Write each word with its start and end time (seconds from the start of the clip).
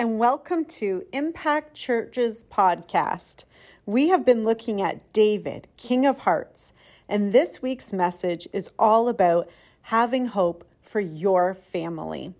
and 0.00 0.18
welcome 0.18 0.64
to 0.64 1.02
Impact 1.12 1.74
Church's 1.74 2.42
podcast. 2.44 3.44
We 3.84 4.08
have 4.08 4.24
been 4.24 4.44
looking 4.44 4.80
at 4.80 5.12
David, 5.12 5.68
King 5.76 6.06
of 6.06 6.20
Hearts, 6.20 6.72
and 7.06 7.34
this 7.34 7.60
week's 7.60 7.92
message 7.92 8.48
is 8.50 8.70
all 8.78 9.10
about 9.10 9.50
having 9.82 10.24
hope 10.24 10.66
for 10.80 11.00
your 11.00 11.52
family. 11.52 12.32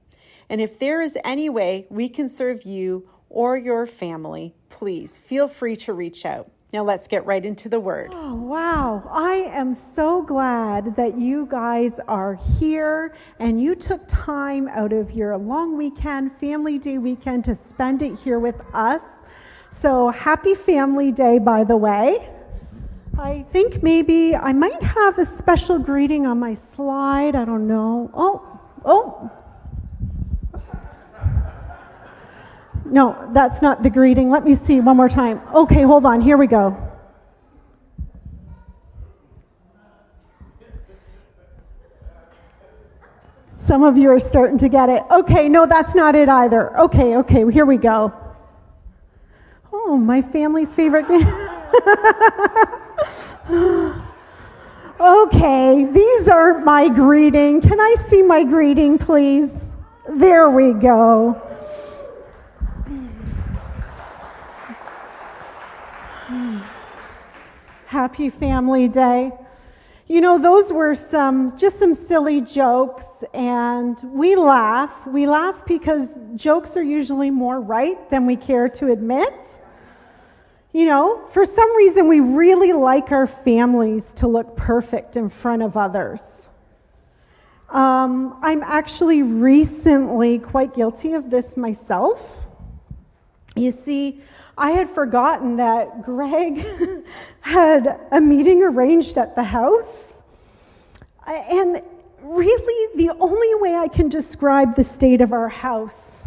And 0.48 0.62
if 0.62 0.78
there 0.78 1.02
is 1.02 1.18
any 1.22 1.50
way 1.50 1.86
we 1.90 2.08
can 2.08 2.30
serve 2.30 2.62
you 2.62 3.06
or 3.28 3.58
your 3.58 3.84
family, 3.84 4.54
please 4.70 5.18
feel 5.18 5.46
free 5.46 5.76
to 5.76 5.92
reach 5.92 6.24
out. 6.24 6.50
Now 6.72 6.84
let's 6.84 7.08
get 7.08 7.26
right 7.26 7.44
into 7.44 7.68
the 7.68 7.80
word. 7.80 8.12
Oh, 8.14 8.34
wow. 8.34 9.02
I 9.10 9.50
am 9.52 9.74
so 9.74 10.22
glad 10.22 10.94
that 10.94 11.18
you 11.18 11.46
guys 11.50 11.98
are 12.06 12.34
here 12.34 13.12
and 13.40 13.60
you 13.60 13.74
took 13.74 14.02
time 14.06 14.68
out 14.68 14.92
of 14.92 15.10
your 15.10 15.36
long 15.36 15.76
weekend, 15.76 16.36
family 16.38 16.78
day 16.78 16.98
weekend, 16.98 17.44
to 17.46 17.56
spend 17.56 18.02
it 18.02 18.16
here 18.16 18.38
with 18.38 18.60
us. 18.72 19.02
So, 19.72 20.10
happy 20.10 20.54
Family 20.54 21.10
Day, 21.10 21.38
by 21.38 21.64
the 21.64 21.76
way. 21.76 22.28
I 23.18 23.44
think 23.52 23.82
maybe 23.82 24.36
I 24.36 24.52
might 24.52 24.82
have 24.82 25.18
a 25.18 25.24
special 25.24 25.78
greeting 25.78 26.24
on 26.24 26.38
my 26.38 26.54
slide. 26.54 27.34
I 27.34 27.44
don't 27.44 27.66
know. 27.66 28.10
Oh, 28.14 28.60
oh. 28.84 29.30
No, 32.90 33.30
that's 33.32 33.62
not 33.62 33.84
the 33.84 33.90
greeting. 33.90 34.30
Let 34.30 34.44
me 34.44 34.56
see 34.56 34.80
one 34.80 34.96
more 34.96 35.08
time. 35.08 35.40
Okay, 35.54 35.82
hold 35.82 36.04
on. 36.04 36.20
Here 36.20 36.36
we 36.36 36.48
go. 36.48 36.76
Some 43.54 43.84
of 43.84 43.96
you 43.96 44.10
are 44.10 44.18
starting 44.18 44.58
to 44.58 44.68
get 44.68 44.88
it. 44.88 45.04
Okay, 45.08 45.48
no, 45.48 45.66
that's 45.66 45.94
not 45.94 46.16
it 46.16 46.28
either. 46.28 46.76
Okay, 46.80 47.16
okay, 47.18 47.48
here 47.52 47.64
we 47.64 47.76
go. 47.76 48.12
Oh, 49.72 49.96
my 49.96 50.22
family's 50.22 50.74
favorite 50.74 51.06
game. 51.06 51.20
okay, 55.00 55.84
these 55.84 56.28
aren't 56.28 56.64
my 56.64 56.88
greeting. 56.88 57.60
Can 57.60 57.78
I 57.78 57.94
see 58.08 58.22
my 58.22 58.42
greeting, 58.42 58.98
please? 58.98 59.52
There 60.08 60.50
we 60.50 60.72
go. 60.72 61.49
Happy 68.00 68.30
Family 68.30 68.88
Day. 68.88 69.30
You 70.08 70.22
know, 70.22 70.38
those 70.38 70.72
were 70.72 70.94
some 70.94 71.54
just 71.58 71.78
some 71.78 71.92
silly 71.92 72.40
jokes, 72.40 73.04
and 73.34 74.02
we 74.04 74.36
laugh. 74.36 75.06
We 75.06 75.26
laugh 75.26 75.66
because 75.66 76.16
jokes 76.34 76.78
are 76.78 76.82
usually 76.82 77.30
more 77.30 77.60
right 77.60 77.98
than 78.08 78.24
we 78.24 78.36
care 78.36 78.70
to 78.70 78.90
admit. 78.90 79.60
You 80.72 80.86
know, 80.86 81.26
for 81.26 81.44
some 81.44 81.76
reason, 81.76 82.08
we 82.08 82.20
really 82.20 82.72
like 82.72 83.12
our 83.12 83.26
families 83.26 84.14
to 84.14 84.26
look 84.26 84.56
perfect 84.56 85.18
in 85.18 85.28
front 85.28 85.62
of 85.62 85.76
others. 85.76 86.22
Um, 87.68 88.38
I'm 88.40 88.62
actually 88.62 89.20
recently 89.20 90.38
quite 90.38 90.72
guilty 90.72 91.12
of 91.12 91.28
this 91.28 91.54
myself. 91.54 92.46
You 93.56 93.70
see, 93.70 94.22
I 94.60 94.72
had 94.72 94.88
forgotten 94.90 95.56
that 95.56 96.02
Greg 96.02 96.62
had 97.40 97.98
a 98.12 98.20
meeting 98.20 98.62
arranged 98.62 99.16
at 99.16 99.34
the 99.34 99.42
house. 99.42 100.22
And 101.26 101.82
really, 102.22 102.96
the 102.96 103.16
only 103.18 103.54
way 103.54 103.74
I 103.74 103.88
can 103.88 104.10
describe 104.10 104.76
the 104.76 104.84
state 104.84 105.22
of 105.22 105.32
our 105.32 105.48
house 105.48 106.26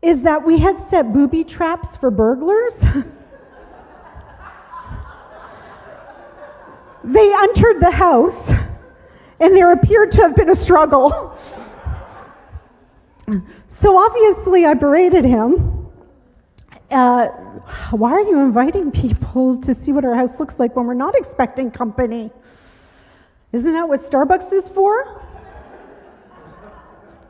is 0.00 0.22
that 0.22 0.42
we 0.42 0.56
had 0.56 0.78
set 0.88 1.12
booby 1.12 1.44
traps 1.44 1.98
for 1.98 2.10
burglars. 2.10 2.80
they 7.04 7.30
entered 7.34 7.80
the 7.80 7.90
house, 7.90 8.50
and 9.38 9.54
there 9.54 9.72
appeared 9.72 10.12
to 10.12 10.22
have 10.22 10.34
been 10.34 10.48
a 10.48 10.56
struggle. 10.56 11.36
So 13.68 13.98
obviously, 13.98 14.64
I 14.64 14.72
berated 14.72 15.26
him. 15.26 15.79
Uh, 16.90 17.28
why 17.92 18.10
are 18.10 18.20
you 18.20 18.40
inviting 18.40 18.90
people 18.90 19.60
to 19.60 19.72
see 19.72 19.92
what 19.92 20.04
our 20.04 20.14
house 20.14 20.40
looks 20.40 20.58
like 20.58 20.74
when 20.74 20.86
we're 20.86 20.94
not 20.94 21.14
expecting 21.14 21.70
company? 21.70 22.32
Isn't 23.52 23.72
that 23.72 23.88
what 23.88 24.00
Starbucks 24.00 24.52
is 24.52 24.68
for? 24.68 25.22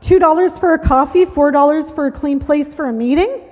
$2 0.01 0.59
for 0.59 0.73
a 0.73 0.79
coffee, 0.79 1.25
$4 1.25 1.93
for 1.93 2.07
a 2.07 2.11
clean 2.11 2.39
place 2.39 2.73
for 2.73 2.87
a 2.87 2.93
meeting? 2.93 3.49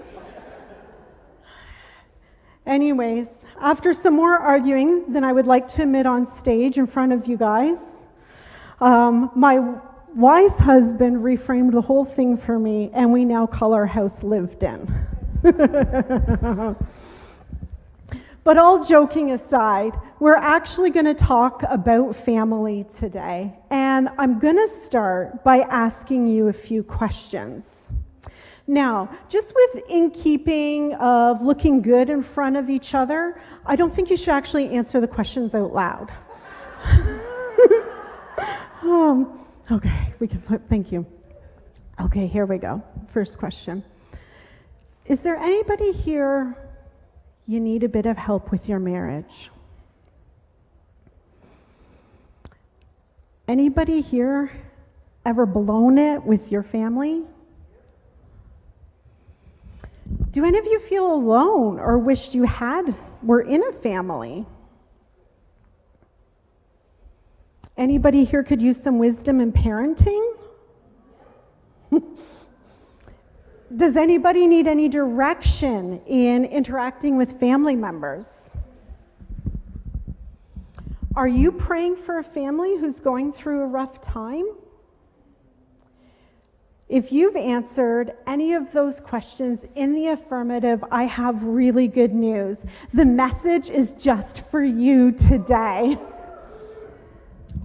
Anyways, 2.66 3.28
after 3.60 3.94
some 3.94 4.16
more 4.16 4.38
arguing 4.38 5.14
than 5.14 5.24
I 5.24 5.32
would 5.32 5.48
like 5.48 5.68
to 5.70 5.84
admit 5.84 6.08
on 6.08 6.26
stage 6.26 6.78
in 6.78 6.88
front 6.88 7.14
of 7.14 7.28
you 7.28 7.38
guys, 7.38 7.80
um, 8.82 9.32
my 9.36 9.60
wise 10.16 10.60
husband 10.60 11.18
reframed 11.18 11.72
the 11.72 11.82
whole 11.82 12.06
thing 12.06 12.36
for 12.36 12.58
me, 12.58 12.90
and 12.94 13.12
we 13.14 13.26
now 13.26 13.46
call 13.46 13.74
our 13.74 13.86
house 13.86 14.24
lived 14.24 14.64
in. 14.64 15.08
But 18.44 18.58
all 18.58 18.84
joking 18.84 19.32
aside, 19.32 19.94
we're 20.20 20.36
actually 20.36 20.90
going 20.90 21.06
to 21.06 21.14
talk 21.14 21.64
about 21.70 22.16
family 22.16 22.86
today. 22.98 23.54
And 23.70 24.10
I'm 24.18 24.40
going 24.40 24.58
to 24.58 24.68
start 24.68 25.44
by 25.44 25.60
asking 25.60 26.28
you 26.28 26.48
a 26.48 26.54
few 26.54 26.84
questions. 26.84 27.92
Now, 28.68 29.10
just 29.30 29.54
with 29.56 29.84
in 29.90 30.12
keeping 30.12 30.94
of 30.96 31.42
looking 31.42 31.82
good 31.82 32.10
in 32.10 32.22
front 32.22 32.56
of 32.56 32.70
each 32.70 32.94
other, 32.94 33.42
I 33.66 33.76
don't 33.76 33.92
think 33.92 34.10
you 34.10 34.18
should 34.18 34.30
actually 34.30 34.70
answer 34.70 35.02
the 35.02 35.08
questions 35.08 35.56
out 35.56 35.74
loud. 35.74 36.12
um, 38.84 39.40
okay, 39.72 40.14
we 40.20 40.28
can 40.28 40.42
flip. 40.42 40.62
Thank 40.70 40.92
you. 40.92 41.06
Okay, 42.00 42.28
here 42.28 42.46
we 42.46 42.58
go. 42.58 42.84
First 43.08 43.40
question. 43.40 43.84
Is 45.10 45.22
there 45.22 45.38
anybody 45.38 45.92
here 45.92 46.56
you 47.48 47.60
need 47.60 47.84
a 47.84 47.90
bit 47.90 48.06
of 48.06 48.16
help 48.16 48.52
with 48.52 48.70
your 48.70 48.78
marriage? 48.78 49.50
Anybody 53.48 54.02
here 54.02 54.52
ever 55.26 55.48
blown 55.48 55.98
it 55.98 56.24
with 56.24 56.52
your 56.52 56.62
family? 56.62 57.24
Do 60.30 60.46
any 60.46 60.60
of 60.60 60.66
you 60.66 60.80
feel 60.80 61.12
alone 61.12 61.80
or 61.80 61.98
wished 61.98 62.36
you 62.36 62.44
had 62.44 62.94
were 63.24 63.42
in 63.42 63.64
a 63.64 63.72
family? 63.72 64.46
Anybody 67.78 68.26
here 68.26 68.44
could 68.44 68.62
use 68.62 68.80
some 68.80 69.00
wisdom 69.00 69.42
in 69.42 69.52
parenting? 69.52 70.34
Does 73.76 73.96
anybody 73.96 74.48
need 74.48 74.66
any 74.66 74.90
direction 74.90 76.02
in 76.08 76.44
interacting 76.46 77.18
with 77.18 77.40
family 77.40 77.76
members? 77.76 78.50
Are 81.16 81.28
you 81.28 81.52
praying 81.52 81.98
for 81.98 82.18
a 82.18 82.24
family 82.24 82.78
who's 82.78 83.00
going 83.00 83.32
through 83.32 83.62
a 83.62 83.68
rough 83.68 84.02
time? 84.02 84.46
If 86.88 87.12
you've 87.12 87.36
answered 87.36 88.14
any 88.26 88.54
of 88.54 88.72
those 88.72 89.00
questions 89.00 89.68
in 89.76 89.94
the 89.94 90.08
affirmative, 90.08 90.84
I 90.92 91.04
have 91.04 91.44
really 91.44 91.88
good 91.88 92.16
news. 92.16 92.66
The 92.96 93.06
message 93.06 93.70
is 93.70 93.94
just 93.94 94.48
for 94.48 94.64
you 94.64 95.12
today. 95.12 96.00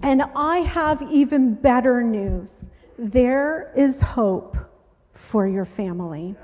And 0.03 0.21
I 0.35 0.59
have 0.59 1.01
even 1.01 1.55
better 1.55 2.03
news. 2.03 2.53
There 2.99 3.71
is 3.75 4.01
hope 4.01 4.55
for 5.15 5.47
your 5.47 5.65
family. 5.65 6.35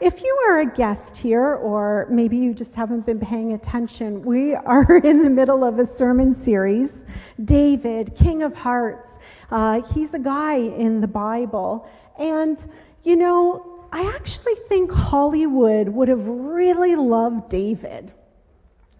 If 0.00 0.22
you 0.22 0.38
are 0.46 0.60
a 0.60 0.66
guest 0.66 1.16
here, 1.16 1.56
or 1.56 2.06
maybe 2.08 2.36
you 2.36 2.54
just 2.54 2.76
haven't 2.76 3.04
been 3.04 3.18
paying 3.18 3.52
attention, 3.54 4.22
we 4.22 4.54
are 4.74 4.98
in 4.98 5.22
the 5.22 5.30
middle 5.30 5.64
of 5.64 5.78
a 5.78 5.86
sermon 5.86 6.34
series. 6.34 7.04
David, 7.44 8.14
King 8.14 8.42
of 8.44 8.54
Hearts, 8.54 9.10
uh, 9.50 9.82
he's 9.92 10.14
a 10.14 10.18
guy 10.18 10.56
in 10.56 11.00
the 11.00 11.08
Bible. 11.08 11.90
And, 12.16 12.64
you 13.02 13.16
know, 13.16 13.86
I 13.90 14.06
actually 14.14 14.54
think 14.68 14.92
Hollywood 14.92 15.88
would 15.88 16.08
have 16.08 16.26
really 16.26 16.94
loved 16.94 17.48
David. 17.48 18.12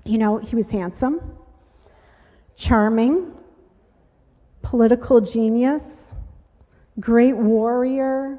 You 0.04 0.18
know, 0.18 0.38
he 0.38 0.56
was 0.56 0.70
handsome, 0.70 1.20
charming, 2.56 3.37
political 4.68 5.18
genius, 5.18 6.08
great 7.00 7.34
warrior. 7.34 8.38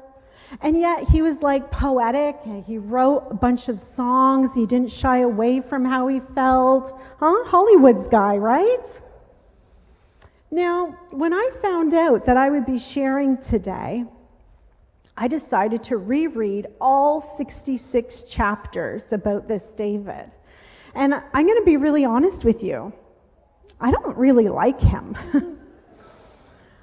And 0.60 0.78
yet 0.78 1.08
he 1.08 1.22
was 1.22 1.42
like 1.42 1.72
poetic. 1.72 2.36
He 2.66 2.78
wrote 2.78 3.26
a 3.32 3.34
bunch 3.34 3.68
of 3.68 3.80
songs. 3.80 4.54
He 4.54 4.64
didn't 4.64 4.92
shy 4.92 5.18
away 5.18 5.60
from 5.60 5.84
how 5.84 6.06
he 6.06 6.20
felt. 6.20 6.96
Huh? 7.18 7.44
Hollywood's 7.46 8.06
guy, 8.06 8.36
right? 8.36 9.02
Now, 10.52 10.96
when 11.10 11.32
I 11.32 11.50
found 11.60 11.94
out 11.94 12.26
that 12.26 12.36
I 12.36 12.48
would 12.48 12.64
be 12.64 12.78
sharing 12.78 13.36
today, 13.38 14.04
I 15.16 15.26
decided 15.26 15.82
to 15.84 15.96
reread 15.96 16.68
all 16.80 17.20
66 17.20 18.22
chapters 18.22 19.12
about 19.12 19.48
this 19.48 19.72
David. 19.72 20.30
And 20.94 21.12
I'm 21.14 21.44
going 21.44 21.58
to 21.58 21.64
be 21.64 21.76
really 21.76 22.04
honest 22.04 22.44
with 22.44 22.62
you. 22.62 22.92
I 23.80 23.90
don't 23.90 24.16
really 24.16 24.48
like 24.48 24.80
him. 24.80 25.16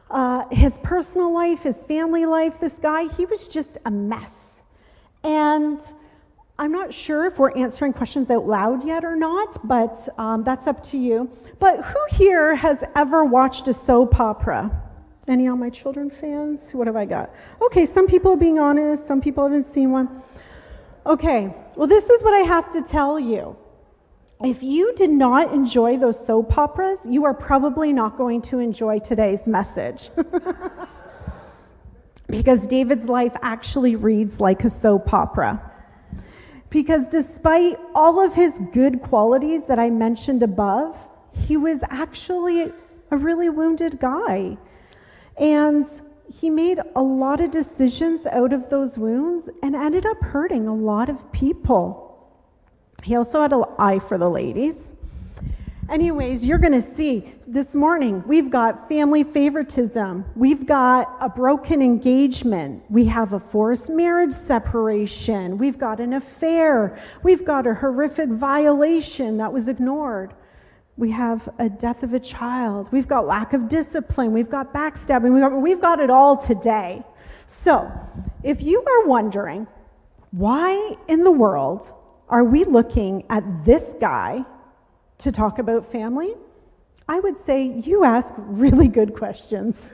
uh, 0.10 0.48
his 0.50 0.78
personal 0.80 1.34
life, 1.34 1.64
his 1.64 1.82
family 1.84 2.26
life, 2.26 2.60
this 2.60 2.80
guy, 2.80 3.08
he 3.14 3.26
was 3.26 3.48
just 3.48 3.78
a 3.86 3.92
mess. 3.92 4.64
And 5.24 5.80
I'm 6.60 6.72
not 6.72 6.94
sure 6.94 7.26
if 7.26 7.38
we're 7.38 7.52
answering 7.52 7.94
questions 7.94 8.32
out 8.32 8.48
loud 8.48 8.84
yet 8.84 9.04
or 9.04 9.16
not, 9.16 9.68
but 9.68 10.08
um, 10.18 10.44
that's 10.44 10.66
up 10.66 10.82
to 10.88 10.98
you. 10.98 11.30
But 11.60 11.84
who 11.86 12.00
here 12.12 12.56
has 12.56 12.84
ever 12.96 13.26
watched 13.26 13.68
a 13.68 13.74
soap 13.74 14.20
opera? 14.20 14.72
Any 15.28 15.48
of 15.48 15.58
my 15.58 15.70
children 15.70 16.10
fans? 16.10 16.74
What 16.74 16.88
have 16.88 16.96
I 16.96 17.06
got? 17.06 17.30
Okay, 17.62 17.86
some 17.86 18.08
people 18.08 18.32
are 18.32 18.38
being 18.38 18.60
honest, 18.60 19.06
some 19.06 19.22
people 19.22 19.44
haven't 19.44 19.66
seen 19.66 19.92
one. 19.92 20.24
Okay, 21.06 21.54
well, 21.76 21.88
this 21.88 22.10
is 22.10 22.24
what 22.24 22.34
I 22.34 22.40
have 22.40 22.72
to 22.72 22.82
tell 22.82 23.20
you. 23.20 23.56
If 24.44 24.62
you 24.62 24.94
did 24.94 25.10
not 25.10 25.52
enjoy 25.52 25.98
those 25.98 26.24
soap 26.24 26.58
operas, 26.58 27.00
you 27.10 27.26
are 27.26 27.34
probably 27.34 27.92
not 27.92 28.18
going 28.18 28.44
to 28.44 28.60
enjoy 28.60 29.00
today's 29.00 29.48
message. 29.48 30.12
because 32.28 32.68
David's 32.68 33.06
life 33.06 33.36
actually 33.42 33.96
reads 33.96 34.40
like 34.40 34.64
a 34.64 34.70
soap 34.70 35.12
opera. 35.12 35.60
Because 36.70 37.10
despite 37.10 37.80
all 37.96 38.24
of 38.24 38.36
his 38.36 38.62
good 38.74 39.02
qualities 39.02 39.66
that 39.66 39.80
I 39.80 39.90
mentioned 39.90 40.44
above, 40.44 40.96
he 41.32 41.58
was 41.58 41.80
actually 41.90 42.72
a 43.10 43.18
really 43.18 43.50
wounded 43.50 44.00
guy. 44.00 44.56
And 45.38 45.88
he 46.32 46.52
made 46.52 46.80
a 46.96 47.02
lot 47.02 47.42
of 47.42 47.50
decisions 47.50 48.28
out 48.28 48.54
of 48.54 48.70
those 48.70 49.00
wounds 49.00 49.50
and 49.64 49.76
ended 49.76 50.06
up 50.06 50.22
hurting 50.22 50.68
a 50.68 50.76
lot 50.76 51.10
of 51.10 51.32
people. 51.32 52.07
He 53.08 53.16
also 53.16 53.42
had 53.42 53.54
an 53.54 53.64
eye 53.80 54.00
for 54.00 54.18
the 54.18 54.30
ladies. 54.30 54.92
Anyways, 55.90 56.44
you're 56.44 56.58
going 56.58 56.74
to 56.74 56.82
see 56.82 57.34
this 57.48 57.74
morning 57.74 58.22
we've 58.28 58.50
got 58.50 58.90
family 58.90 59.24
favoritism. 59.24 60.26
We've 60.36 60.66
got 60.66 61.16
a 61.22 61.30
broken 61.30 61.82
engagement. 61.82 62.84
We 62.90 63.06
have 63.06 63.32
a 63.32 63.40
forced 63.40 63.90
marriage 63.90 64.34
separation. 64.34 65.58
We've 65.58 65.78
got 65.78 66.02
an 66.02 66.12
affair. 66.12 67.02
We've 67.24 67.46
got 67.46 67.66
a 67.66 67.76
horrific 67.76 68.28
violation 68.28 69.38
that 69.38 69.54
was 69.54 69.70
ignored. 69.70 70.34
We 70.98 71.10
have 71.12 71.48
a 71.60 71.70
death 71.70 72.04
of 72.04 72.14
a 72.14 72.20
child. 72.20 72.92
We've 72.92 73.08
got 73.08 73.26
lack 73.26 73.54
of 73.54 73.70
discipline. 73.70 74.34
We've 74.34 74.50
got 74.50 74.74
backstabbing. 74.74 75.32
We've 75.32 75.42
got, 75.42 75.54
we've 75.54 75.82
got 75.82 76.02
it 76.02 76.10
all 76.10 76.36
today. 76.36 77.04
So, 77.46 77.90
if 78.44 78.62
you 78.62 78.84
are 78.84 79.08
wondering, 79.08 79.66
why 80.32 80.98
in 81.08 81.24
the 81.24 81.32
world 81.32 81.94
are 82.30 82.44
we 82.44 82.64
looking 82.66 83.26
at 83.30 83.66
this 83.66 83.96
guy 84.00 84.46
to 85.20 85.32
talk 85.32 85.60
about 85.60 85.90
family? 85.92 86.34
I 87.08 87.20
would 87.20 87.38
say 87.38 87.64
you 87.64 88.04
ask 88.04 88.34
really 88.38 88.88
good 88.88 89.16
questions. 89.16 89.94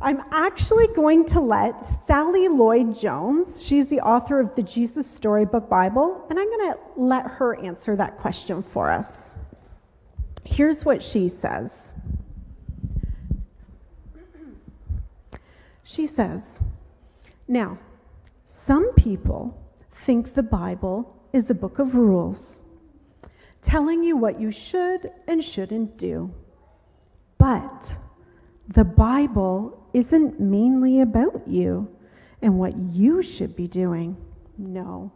I'm 0.00 0.22
actually 0.30 0.86
going 0.88 1.26
to 1.26 1.40
let 1.40 1.74
Sally 2.06 2.46
Lloyd 2.46 2.94
Jones, 2.94 3.60
she's 3.60 3.88
the 3.88 4.00
author 4.00 4.38
of 4.38 4.54
the 4.54 4.62
Jesus 4.62 5.10
Storybook 5.10 5.68
Bible, 5.68 6.24
and 6.30 6.38
I'm 6.38 6.46
going 6.46 6.72
to 6.72 6.78
let 6.96 7.26
her 7.26 7.58
answer 7.60 7.96
that 7.96 8.18
question 8.18 8.62
for 8.62 8.90
us. 8.90 9.34
Here's 10.44 10.84
what 10.84 11.02
she 11.02 11.28
says 11.28 11.92
She 15.88 16.06
says, 16.06 16.60
Now, 17.48 17.78
some 18.44 18.92
people 18.92 19.58
think 20.08 20.32
the 20.32 20.42
Bible 20.42 21.14
is 21.34 21.50
a 21.50 21.54
book 21.54 21.78
of 21.78 21.94
rules 21.94 22.62
telling 23.60 24.02
you 24.02 24.16
what 24.16 24.40
you 24.40 24.50
should 24.50 25.10
and 25.26 25.44
shouldn't 25.44 25.98
do. 25.98 26.32
But 27.36 27.94
the 28.68 28.84
Bible 28.84 29.86
isn't 29.92 30.40
mainly 30.40 31.02
about 31.02 31.46
you 31.46 31.94
and 32.40 32.58
what 32.58 32.74
you 32.78 33.20
should 33.20 33.54
be 33.54 33.68
doing. 33.68 34.16
No, 34.56 35.12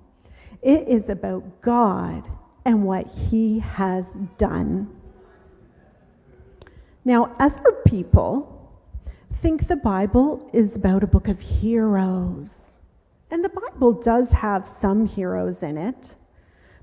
it 0.61 0.87
is 0.87 1.09
about 1.09 1.63
God 1.63 2.29
and 2.67 2.85
what 2.85 3.07
He 3.11 3.61
has 3.61 4.19
done. 4.37 4.95
Now, 7.03 7.35
other 7.39 7.73
people 7.87 8.71
think 9.37 9.69
the 9.69 9.77
Bible 9.77 10.51
is 10.53 10.77
about 10.77 11.03
a 11.03 11.07
book 11.07 11.29
of 11.29 11.41
heroes. 11.41 12.79
And 13.33 13.43
the 13.43 13.49
Bible 13.49 13.95
does 13.95 14.31
have 14.33 14.69
some 14.69 15.07
heroes 15.07 15.63
in 15.63 15.79
it. 15.79 16.17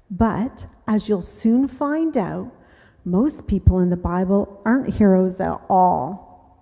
But 0.09 0.65
as 0.87 1.07
you'll 1.07 1.21
soon 1.21 1.67
find 1.67 2.17
out, 2.17 2.51
most 3.05 3.45
people 3.45 3.79
in 3.81 3.91
the 3.91 3.95
Bible 3.95 4.59
aren't 4.65 4.95
heroes 4.95 5.39
at 5.39 5.61
all. 5.69 6.57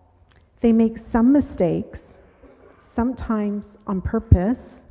They 0.60 0.74
make 0.74 0.98
some 0.98 1.32
mistakes, 1.32 2.18
sometimes 2.82 3.78
on 3.88 4.02
purpose. 4.02 4.88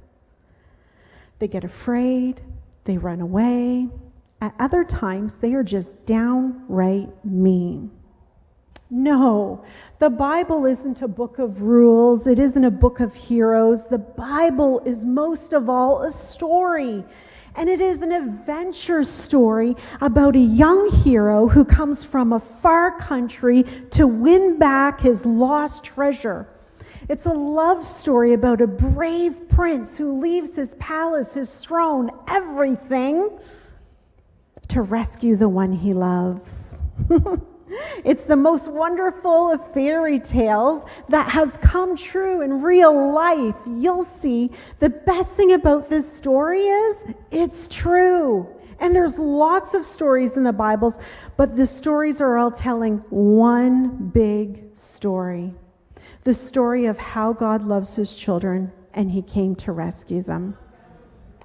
They 1.40 1.48
get 1.48 1.62
afraid, 1.62 2.40
they 2.84 2.96
run 2.96 3.20
away. 3.20 3.90
At 4.40 4.54
other 4.58 4.82
times, 4.82 5.34
they 5.34 5.52
are 5.52 5.62
just 5.62 6.06
downright 6.06 7.22
mean. 7.22 7.90
No, 8.88 9.64
the 9.98 10.10
Bible 10.10 10.64
isn't 10.64 11.02
a 11.02 11.08
book 11.08 11.40
of 11.40 11.60
rules. 11.60 12.26
It 12.26 12.38
isn't 12.38 12.62
a 12.62 12.70
book 12.70 13.00
of 13.00 13.14
heroes. 13.14 13.88
The 13.88 13.98
Bible 13.98 14.80
is 14.84 15.04
most 15.04 15.52
of 15.52 15.68
all 15.68 16.02
a 16.02 16.10
story. 16.10 17.04
And 17.56 17.68
it 17.68 17.80
is 17.80 18.00
an 18.02 18.12
adventure 18.12 19.02
story 19.02 19.74
about 20.00 20.36
a 20.36 20.40
young 20.40 20.90
hero 20.90 21.48
who 21.48 21.64
comes 21.64 22.04
from 22.04 22.32
a 22.32 22.38
far 22.38 22.96
country 22.96 23.64
to 23.90 24.06
win 24.06 24.58
back 24.58 25.00
his 25.00 25.26
lost 25.26 25.82
treasure. 25.82 26.46
It's 27.08 27.26
a 27.26 27.32
love 27.32 27.84
story 27.84 28.34
about 28.34 28.60
a 28.60 28.66
brave 28.66 29.48
prince 29.48 29.98
who 29.98 30.20
leaves 30.20 30.54
his 30.54 30.74
palace, 30.74 31.34
his 31.34 31.58
throne, 31.58 32.10
everything 32.28 33.36
to 34.68 34.82
rescue 34.82 35.34
the 35.34 35.48
one 35.48 35.72
he 35.72 35.92
loves. 35.92 36.78
It's 38.04 38.24
the 38.24 38.36
most 38.36 38.70
wonderful 38.70 39.50
of 39.50 39.72
fairy 39.72 40.20
tales 40.20 40.84
that 41.08 41.30
has 41.30 41.56
come 41.58 41.96
true 41.96 42.42
in 42.42 42.62
real 42.62 43.12
life. 43.12 43.56
You'll 43.66 44.04
see 44.04 44.52
the 44.78 44.90
best 44.90 45.32
thing 45.32 45.52
about 45.52 45.88
this 45.88 46.10
story 46.10 46.60
is 46.60 47.04
it's 47.30 47.66
true. 47.68 48.48
And 48.78 48.94
there's 48.94 49.18
lots 49.18 49.74
of 49.74 49.86
stories 49.86 50.36
in 50.36 50.44
the 50.44 50.52
Bibles, 50.52 50.98
but 51.36 51.56
the 51.56 51.66
stories 51.66 52.20
are 52.20 52.36
all 52.36 52.50
telling 52.50 52.98
one 53.08 54.08
big 54.08 54.76
story 54.76 55.54
the 56.24 56.34
story 56.34 56.86
of 56.86 56.98
how 56.98 57.32
God 57.32 57.62
loves 57.62 57.94
his 57.94 58.12
children 58.12 58.72
and 58.94 59.12
he 59.12 59.22
came 59.22 59.54
to 59.54 59.70
rescue 59.70 60.24
them. 60.24 60.58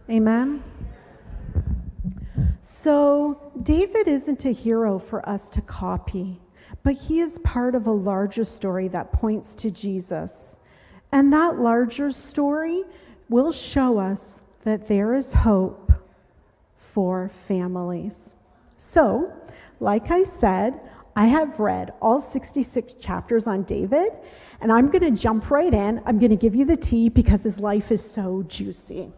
Amen. 0.09 0.63
So, 2.63 3.51
David 3.63 4.07
isn't 4.07 4.45
a 4.45 4.51
hero 4.51 4.99
for 4.99 5.27
us 5.27 5.49
to 5.49 5.61
copy, 5.61 6.39
but 6.83 6.93
he 6.93 7.19
is 7.19 7.39
part 7.39 7.73
of 7.73 7.87
a 7.87 7.91
larger 7.91 8.43
story 8.43 8.87
that 8.89 9.11
points 9.11 9.55
to 9.55 9.71
Jesus. 9.71 10.59
And 11.11 11.33
that 11.33 11.57
larger 11.57 12.11
story 12.11 12.83
will 13.29 13.51
show 13.51 13.97
us 13.97 14.41
that 14.63 14.87
there 14.87 15.15
is 15.15 15.33
hope 15.33 15.91
for 16.77 17.29
families. 17.29 18.35
So, 18.77 19.33
like 19.79 20.11
I 20.11 20.21
said, 20.21 20.79
I 21.15 21.25
have 21.25 21.59
read 21.59 21.93
all 21.99 22.21
66 22.21 22.93
chapters 22.93 23.47
on 23.47 23.63
David, 23.63 24.11
and 24.61 24.71
I'm 24.71 24.91
going 24.91 25.03
to 25.03 25.19
jump 25.19 25.49
right 25.49 25.73
in. 25.73 25.99
I'm 26.05 26.19
going 26.19 26.29
to 26.29 26.37
give 26.37 26.53
you 26.53 26.65
the 26.65 26.77
tea 26.77 27.09
because 27.09 27.43
his 27.43 27.59
life 27.59 27.91
is 27.91 28.07
so 28.07 28.43
juicy. 28.47 29.11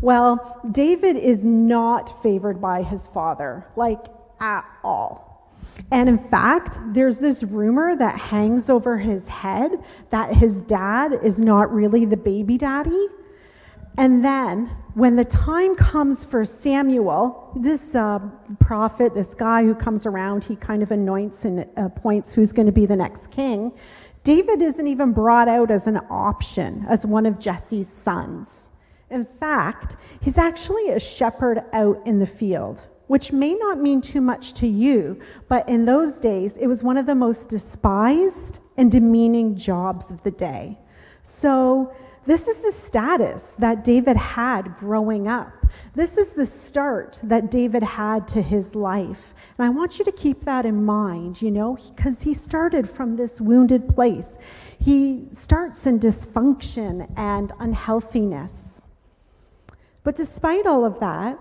Well, 0.00 0.60
David 0.70 1.16
is 1.16 1.44
not 1.44 2.22
favored 2.22 2.60
by 2.60 2.82
his 2.82 3.06
father, 3.06 3.66
like 3.76 4.04
at 4.40 4.64
all. 4.84 5.26
And 5.90 6.08
in 6.08 6.18
fact, 6.18 6.78
there's 6.92 7.18
this 7.18 7.42
rumor 7.42 7.96
that 7.96 8.18
hangs 8.18 8.70
over 8.70 8.98
his 8.98 9.28
head 9.28 9.72
that 10.10 10.34
his 10.34 10.62
dad 10.62 11.18
is 11.22 11.38
not 11.38 11.72
really 11.72 12.04
the 12.04 12.16
baby 12.16 12.58
daddy. 12.58 13.06
And 13.98 14.22
then, 14.22 14.66
when 14.92 15.16
the 15.16 15.24
time 15.24 15.74
comes 15.74 16.24
for 16.24 16.44
Samuel, 16.44 17.52
this 17.56 17.94
uh, 17.94 18.18
prophet, 18.60 19.14
this 19.14 19.34
guy 19.34 19.62
who 19.64 19.74
comes 19.74 20.04
around, 20.04 20.44
he 20.44 20.56
kind 20.56 20.82
of 20.82 20.90
anoints 20.90 21.46
and 21.46 21.66
appoints 21.76 22.32
who's 22.32 22.52
going 22.52 22.66
to 22.66 22.72
be 22.72 22.84
the 22.84 22.96
next 22.96 23.30
king. 23.30 23.72
David 24.22 24.60
isn't 24.60 24.86
even 24.86 25.12
brought 25.12 25.48
out 25.48 25.70
as 25.70 25.86
an 25.86 26.00
option, 26.10 26.84
as 26.88 27.06
one 27.06 27.24
of 27.24 27.38
Jesse's 27.38 27.88
sons. 27.88 28.68
In 29.10 29.24
fact, 29.24 29.96
he's 30.20 30.38
actually 30.38 30.90
a 30.90 30.98
shepherd 30.98 31.62
out 31.72 32.04
in 32.06 32.18
the 32.18 32.26
field, 32.26 32.86
which 33.06 33.32
may 33.32 33.54
not 33.54 33.80
mean 33.80 34.00
too 34.00 34.20
much 34.20 34.52
to 34.54 34.66
you, 34.66 35.20
but 35.48 35.68
in 35.68 35.84
those 35.84 36.14
days, 36.14 36.56
it 36.56 36.66
was 36.66 36.82
one 36.82 36.96
of 36.96 37.06
the 37.06 37.14
most 37.14 37.48
despised 37.48 38.60
and 38.76 38.90
demeaning 38.90 39.56
jobs 39.56 40.10
of 40.10 40.22
the 40.22 40.30
day. 40.30 40.78
So, 41.22 41.94
this 42.26 42.48
is 42.48 42.56
the 42.56 42.72
status 42.72 43.54
that 43.60 43.84
David 43.84 44.16
had 44.16 44.74
growing 44.76 45.28
up. 45.28 45.64
This 45.94 46.18
is 46.18 46.32
the 46.32 46.44
start 46.44 47.20
that 47.22 47.52
David 47.52 47.84
had 47.84 48.26
to 48.28 48.42
his 48.42 48.74
life. 48.74 49.32
And 49.56 49.64
I 49.64 49.68
want 49.68 50.00
you 50.00 50.04
to 50.04 50.10
keep 50.10 50.42
that 50.42 50.66
in 50.66 50.84
mind, 50.84 51.40
you 51.40 51.52
know, 51.52 51.78
because 51.94 52.22
he 52.22 52.34
started 52.34 52.90
from 52.90 53.14
this 53.14 53.40
wounded 53.40 53.94
place. 53.94 54.38
He 54.76 55.28
starts 55.32 55.86
in 55.86 56.00
dysfunction 56.00 57.08
and 57.16 57.52
unhealthiness. 57.60 58.82
But 60.06 60.14
despite 60.14 60.66
all 60.66 60.84
of 60.84 61.00
that, 61.00 61.36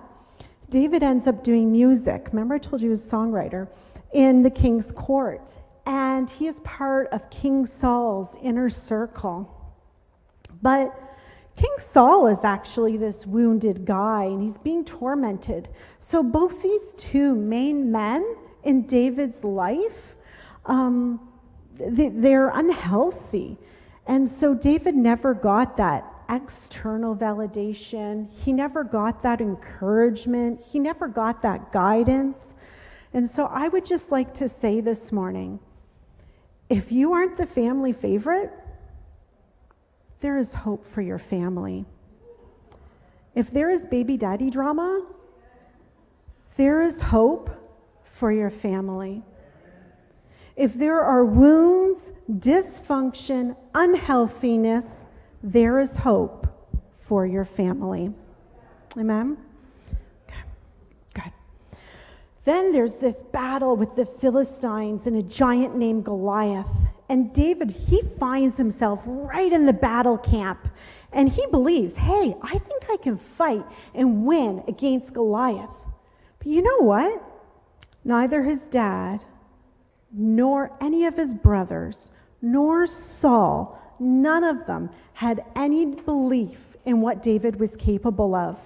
David 0.71 1.03
ends 1.03 1.27
up 1.27 1.43
doing 1.43 1.71
music. 1.71 2.29
Remember, 2.31 2.55
I 2.55 2.57
told 2.57 2.81
you 2.81 2.87
he 2.87 2.89
was 2.89 3.05
a 3.05 3.15
songwriter 3.15 3.67
in 4.11 4.41
the 4.41 4.49
king's 4.49 4.91
court. 4.91 5.55
And 5.85 6.27
he 6.27 6.47
is 6.47 6.61
part 6.61 7.07
of 7.09 7.29
King 7.29 7.67
Saul's 7.67 8.35
inner 8.41 8.69
circle. 8.69 9.47
But 10.63 10.99
King 11.55 11.75
Saul 11.77 12.25
is 12.25 12.43
actually 12.43 12.97
this 12.97 13.27
wounded 13.27 13.85
guy 13.85 14.23
and 14.23 14.41
he's 14.41 14.57
being 14.57 14.83
tormented. 14.83 15.69
So, 15.99 16.23
both 16.23 16.63
these 16.63 16.95
two 16.95 17.35
main 17.35 17.91
men 17.91 18.35
in 18.63 18.87
David's 18.87 19.43
life, 19.43 20.15
um, 20.65 21.19
they, 21.75 22.33
are 22.33 22.49
unhealthy. 22.49 23.59
And 24.07 24.27
so, 24.27 24.55
David 24.55 24.95
never 24.95 25.35
got 25.35 25.77
that 25.77 26.14
external 26.29 27.15
validation, 27.15 28.31
he 28.31 28.53
never 28.53 28.83
got 28.83 29.21
that 29.23 29.41
encouragement, 29.41 30.63
he 30.63 30.79
never 30.79 31.07
got 31.07 31.41
that 31.41 31.71
guidance. 31.71 32.55
And 33.13 33.29
so, 33.29 33.45
I 33.45 33.67
would 33.67 33.85
just 33.85 34.11
like 34.11 34.33
to 34.35 34.49
say 34.49 34.81
this 34.81 35.11
morning 35.11 35.59
if 36.69 36.91
you 36.91 37.13
aren't 37.13 37.37
the 37.37 37.45
family 37.45 37.93
favorite, 37.93 38.51
there 40.19 40.37
is 40.37 40.53
hope 40.53 40.85
for 40.85 41.01
your 41.01 41.19
family. 41.19 41.85
If 43.35 43.51
there 43.51 43.69
is 43.69 43.85
baby 43.85 44.17
daddy 44.17 44.49
drama, 44.49 45.05
there 46.57 46.81
is 46.81 47.01
hope 47.01 47.49
for 48.03 48.31
your 48.31 48.49
family. 48.49 49.23
If 50.55 50.73
there 50.73 51.01
are 51.01 51.25
wounds, 51.25 52.11
dysfunction, 52.31 53.57
unhealthiness, 53.73 55.05
there 55.45 55.79
is 55.79 55.97
hope 55.97 56.47
for 56.95 57.23
your 57.27 57.45
family. 57.45 58.11
Amen? 58.97 59.37
Okay, 60.27 60.39
good. 61.13 61.31
Then 62.45 62.71
there's 62.71 62.95
this 62.95 63.21
battle 63.21 63.75
with 63.75 63.95
the 63.95 64.07
Philistines 64.07 65.05
and 65.05 65.15
a 65.15 65.21
giant 65.21 65.75
named 65.75 66.03
Goliath. 66.03 66.71
And 67.09 67.31
David, 67.31 67.69
he 67.69 68.01
finds 68.01 68.57
himself 68.57 69.03
right 69.05 69.53
in 69.53 69.67
the 69.67 69.73
battle 69.73 70.17
camp. 70.17 70.67
And 71.11 71.29
he 71.29 71.45
believes, 71.45 71.97
hey, 71.97 72.35
I 72.41 72.57
think 72.57 72.85
I 72.89 72.97
can 72.97 73.15
fight 73.15 73.65
and 73.93 74.25
win 74.25 74.63
against 74.67 75.13
Goliath. 75.13 75.85
But 76.39 76.47
you 76.47 76.63
know 76.63 76.79
what? 76.79 77.23
Neither 78.03 78.41
his 78.41 78.63
dad, 78.63 79.25
nor 80.11 80.75
any 80.81 81.05
of 81.05 81.15
his 81.15 81.35
brothers, 81.35 82.09
nor 82.41 82.87
Saul, 82.87 83.79
none 83.99 84.43
of 84.43 84.65
them 84.65 84.89
had 85.15 85.43
any 85.55 85.85
belief 85.85 86.77
in 86.85 87.01
what 87.01 87.21
David 87.21 87.59
was 87.59 87.75
capable 87.75 88.35
of. 88.35 88.57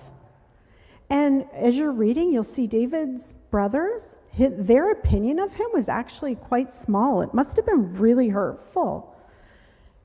And 1.10 1.46
as 1.53 1.75
you're 1.75 1.91
reading, 1.91 2.32
you'll 2.32 2.44
see 2.44 2.68
David's 2.68 3.34
brothers 3.50 4.18
their 4.38 4.91
opinion 4.91 5.39
of 5.39 5.56
him 5.56 5.68
was 5.74 5.89
actually 5.89 6.36
quite 6.36 6.72
small. 6.72 7.22
It 7.22 7.34
must 7.34 7.58
have 7.58 7.65
been 7.65 7.94
really 7.96 8.29
hurtful. 8.29 9.15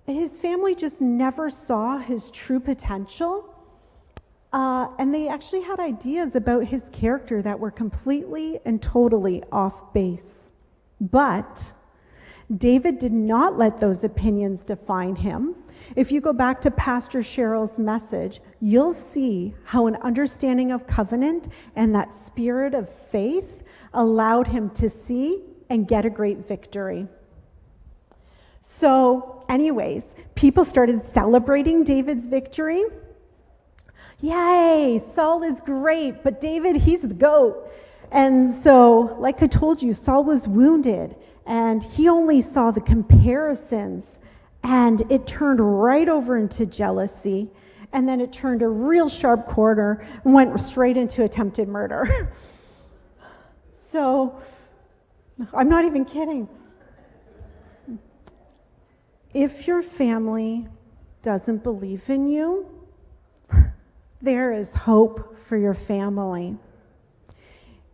His 0.06 0.38
family 0.38 0.74
just 0.74 1.00
never 1.00 1.50
saw 1.50 1.98
his 1.98 2.30
true 2.30 2.60
potential. 2.60 3.50
Uh, 4.52 4.88
and 4.98 5.14
they 5.14 5.28
actually 5.28 5.62
had 5.62 5.80
ideas 5.80 6.36
about 6.36 6.64
his 6.64 6.88
character 6.90 7.42
that 7.42 7.58
were 7.58 7.70
completely 7.70 8.60
and 8.64 8.80
totally 8.80 9.42
off 9.50 9.92
base. 9.92 10.52
But 11.00 11.72
David 12.56 12.98
did 12.98 13.12
not 13.12 13.58
let 13.58 13.80
those 13.80 14.04
opinions 14.04 14.60
define 14.60 15.16
him. 15.16 15.56
If 15.96 16.10
you 16.10 16.20
go 16.20 16.32
back 16.32 16.60
to 16.62 16.70
Pastor 16.70 17.20
Cheryl's 17.20 17.78
message, 17.78 18.40
you'll 18.60 18.92
see 18.92 19.54
how 19.64 19.86
an 19.86 19.96
understanding 19.96 20.72
of 20.72 20.86
covenant 20.86 21.48
and 21.76 21.94
that 21.94 22.12
spirit 22.12 22.74
of 22.74 22.88
faith 22.88 23.62
allowed 23.92 24.48
him 24.48 24.70
to 24.70 24.88
see 24.88 25.42
and 25.68 25.86
get 25.86 26.04
a 26.04 26.10
great 26.10 26.38
victory. 26.46 27.06
So, 28.60 29.44
anyways, 29.48 30.14
people 30.34 30.64
started 30.64 31.02
celebrating 31.02 31.84
David's 31.84 32.26
victory. 32.26 32.84
Yay, 34.20 35.00
Saul 35.12 35.42
is 35.42 35.60
great, 35.60 36.22
but 36.22 36.40
David, 36.40 36.76
he's 36.76 37.02
the 37.02 37.08
goat. 37.08 37.70
And 38.10 38.52
so, 38.54 39.16
like 39.18 39.42
I 39.42 39.46
told 39.46 39.82
you, 39.82 39.92
Saul 39.92 40.24
was 40.24 40.48
wounded 40.48 41.16
and 41.46 41.82
he 41.82 42.08
only 42.08 42.40
saw 42.40 42.70
the 42.70 42.80
comparisons 42.80 44.18
and 44.64 45.02
it 45.12 45.26
turned 45.26 45.60
right 45.60 46.08
over 46.08 46.38
into 46.38 46.64
jealousy 46.64 47.50
and 47.92 48.08
then 48.08 48.20
it 48.20 48.32
turned 48.32 48.62
a 48.62 48.68
real 48.68 49.08
sharp 49.08 49.46
corner 49.46 50.04
and 50.24 50.34
went 50.34 50.58
straight 50.60 50.96
into 50.96 51.22
attempted 51.22 51.68
murder. 51.68 52.32
So, 53.86 54.40
I'm 55.52 55.68
not 55.68 55.84
even 55.84 56.04
kidding. 56.04 56.48
If 59.32 59.68
your 59.68 59.82
family 59.82 60.66
doesn't 61.22 61.62
believe 61.62 62.10
in 62.10 62.26
you, 62.26 62.66
there 64.22 64.52
is 64.52 64.74
hope 64.74 65.38
for 65.38 65.56
your 65.56 65.74
family. 65.74 66.56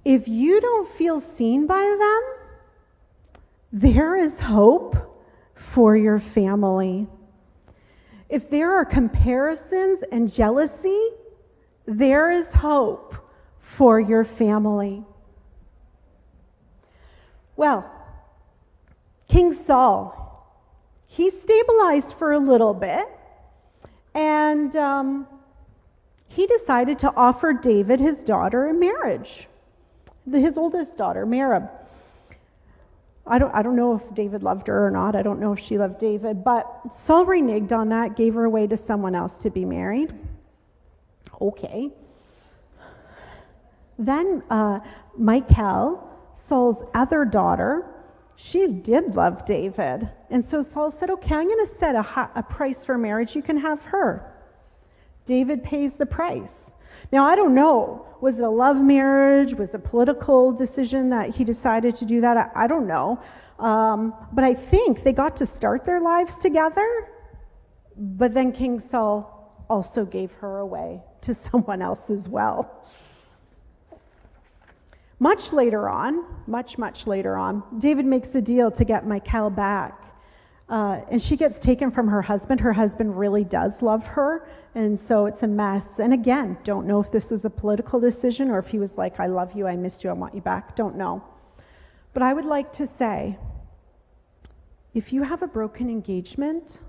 If 0.03 0.27
you 0.27 0.59
don't 0.59 0.89
feel 0.89 1.21
seen 1.21 1.67
by 1.67 1.97
them, 1.99 3.43
there 3.71 4.17
is 4.17 4.41
hope 4.41 4.97
for 5.81 5.97
your 5.97 6.19
family. 6.19 7.07
If 8.29 8.51
there 8.51 8.71
are 8.71 8.85
comparisons 8.85 10.05
and 10.13 10.31
jealousy, 10.31 11.09
there 11.87 12.31
is 12.31 12.53
hope 12.53 13.15
for 13.61 13.99
your 13.99 14.23
family. 14.23 15.05
Well, 17.57 17.91
King 19.27 19.55
Saul, 19.55 20.55
he 21.07 21.31
stabilized 21.31 22.13
for 22.13 22.33
a 22.33 22.39
little 22.39 22.75
bit, 22.75 23.07
and 24.15 24.77
um, 24.77 25.27
he 26.29 26.47
decided 26.47 26.99
to 26.99 27.15
offer 27.17 27.55
David 27.55 28.01
his 28.01 28.23
daughter 28.23 28.69
in 28.69 28.79
marriage, 28.79 29.49
his 30.31 30.59
oldest 30.59 30.99
daughter, 30.99 31.25
Merab. 31.25 31.71
I 33.31 33.39
don't, 33.39 33.55
I 33.55 33.63
don't 33.63 33.77
know 33.77 33.95
if 33.95 34.13
David 34.15 34.43
loved 34.43 34.67
her 34.67 34.87
or 34.87 34.91
not. 34.91 35.15
I 35.15 35.23
don't 35.23 35.39
know 35.39 35.53
if 35.53 35.61
she 35.61 35.79
loved 35.79 35.99
David, 35.99 36.43
but 36.43 36.69
Saul 36.93 37.25
reneged 37.25 37.71
on 37.71 37.89
that, 37.91 38.17
gave 38.17 38.35
her 38.35 38.45
away 38.45 38.67
to 38.67 38.77
someone 38.77 39.15
else 39.15 39.39
to 39.39 39.51
be 39.51 39.65
married. 39.65 40.13
Okay. 41.41 41.91
Then 43.99 44.43
uh, 44.51 44.81
Michal, 45.17 46.09
Saul's 46.35 46.83
other 46.93 47.25
daughter, 47.25 47.87
she 48.35 48.67
did 48.67 49.15
love 49.15 49.45
David. 49.45 50.09
And 50.31 50.45
so 50.45 50.61
Saul 50.61 50.91
said, 50.91 51.11
Okay, 51.11 51.35
I'm 51.35 51.47
going 51.47 51.67
to 51.67 51.73
set 51.73 51.95
a, 51.95 52.31
a 52.35 52.43
price 52.43 52.85
for 52.85 52.99
marriage. 52.99 53.37
You 53.37 53.43
can 53.43 53.59
have 53.59 53.85
her. 53.87 54.35
David 55.25 55.63
pays 55.63 55.95
the 55.95 56.07
price. 56.07 56.73
Now, 57.13 57.25
I 57.25 57.35
don't 57.35 57.55
know. 57.55 58.07
Was 58.21 58.39
it 58.39 58.45
a 58.45 58.51
love 58.51 58.83
marriage? 58.83 59.55
Was 59.55 59.71
it 59.71 59.77
a 59.77 59.79
political 59.79 60.53
decision 60.53 61.11
that 61.11 61.31
he 61.31 61.45
decided 61.45 61.97
to 61.97 62.05
do 62.05 62.21
that? 62.21 62.37
I, 62.37 62.65
I 62.65 62.67
don't 62.67 62.87
know. 62.87 63.21
Um, 63.59 64.15
but 64.33 64.45
I 64.45 64.55
think 64.55 65.03
they 65.03 65.13
got 65.13 65.37
to 65.39 65.47
start 65.47 65.85
their 65.85 66.01
lives 66.01 66.37
together. 66.37 67.09
But 67.97 68.35
then 68.35 68.53
King 68.53 68.79
Saul 68.79 69.65
also 69.69 70.05
gave 70.05 70.33
her 70.33 70.59
away 70.59 71.03
to 71.23 71.35
someone 71.47 71.83
else 71.83 72.11
as 72.11 72.29
well. 72.29 72.85
Much 75.19 75.53
later 75.53 75.89
on, 75.89 76.25
much, 76.47 76.79
much 76.79 77.07
later 77.07 77.37
on, 77.37 77.63
David 77.79 78.07
makes 78.07 78.35
a 78.35 78.41
deal 78.41 78.71
to 78.71 78.85
get 78.85 79.07
Michal 79.07 79.51
back. 79.51 80.10
Uh, 80.71 81.01
and 81.11 81.21
she 81.21 81.37
gets 81.37 81.59
taken 81.59 81.91
from 81.91 82.07
her 82.07 82.23
husband. 82.23 82.61
Her 82.61 82.73
husband 82.73 83.19
really 83.19 83.43
does 83.43 83.83
love 83.83 84.07
her, 84.07 84.47
and 84.77 84.99
so 84.99 85.27
it's 85.27 85.43
a 85.43 85.49
mess. 85.49 85.99
And 85.99 86.15
again, 86.15 86.57
don't 86.63 86.87
know 86.87 87.01
if 87.01 87.11
this 87.11 87.33
was 87.33 87.45
a 87.45 87.51
political 87.51 87.99
decision 87.99 88.51
or 88.51 88.61
if 88.61 88.69
he 88.69 88.79
was 88.79 88.97
like, 88.97 89.19
I 89.19 89.27
love 89.27 89.53
you, 89.55 89.67
I 89.67 89.75
missed 89.75 90.05
you, 90.05 90.11
I 90.11 90.13
want 90.13 90.33
you 90.33 90.41
back. 90.41 90.77
Don't 90.77 90.95
know. 90.97 91.25
But 92.15 92.23
I 92.23 92.33
would 92.33 92.45
like 92.45 92.73
to 92.75 92.87
say 92.87 93.37
if 94.95 95.13
you 95.13 95.25
have 95.25 95.43
a 95.43 95.49
broken 95.49 95.91
engagement, 95.91 96.81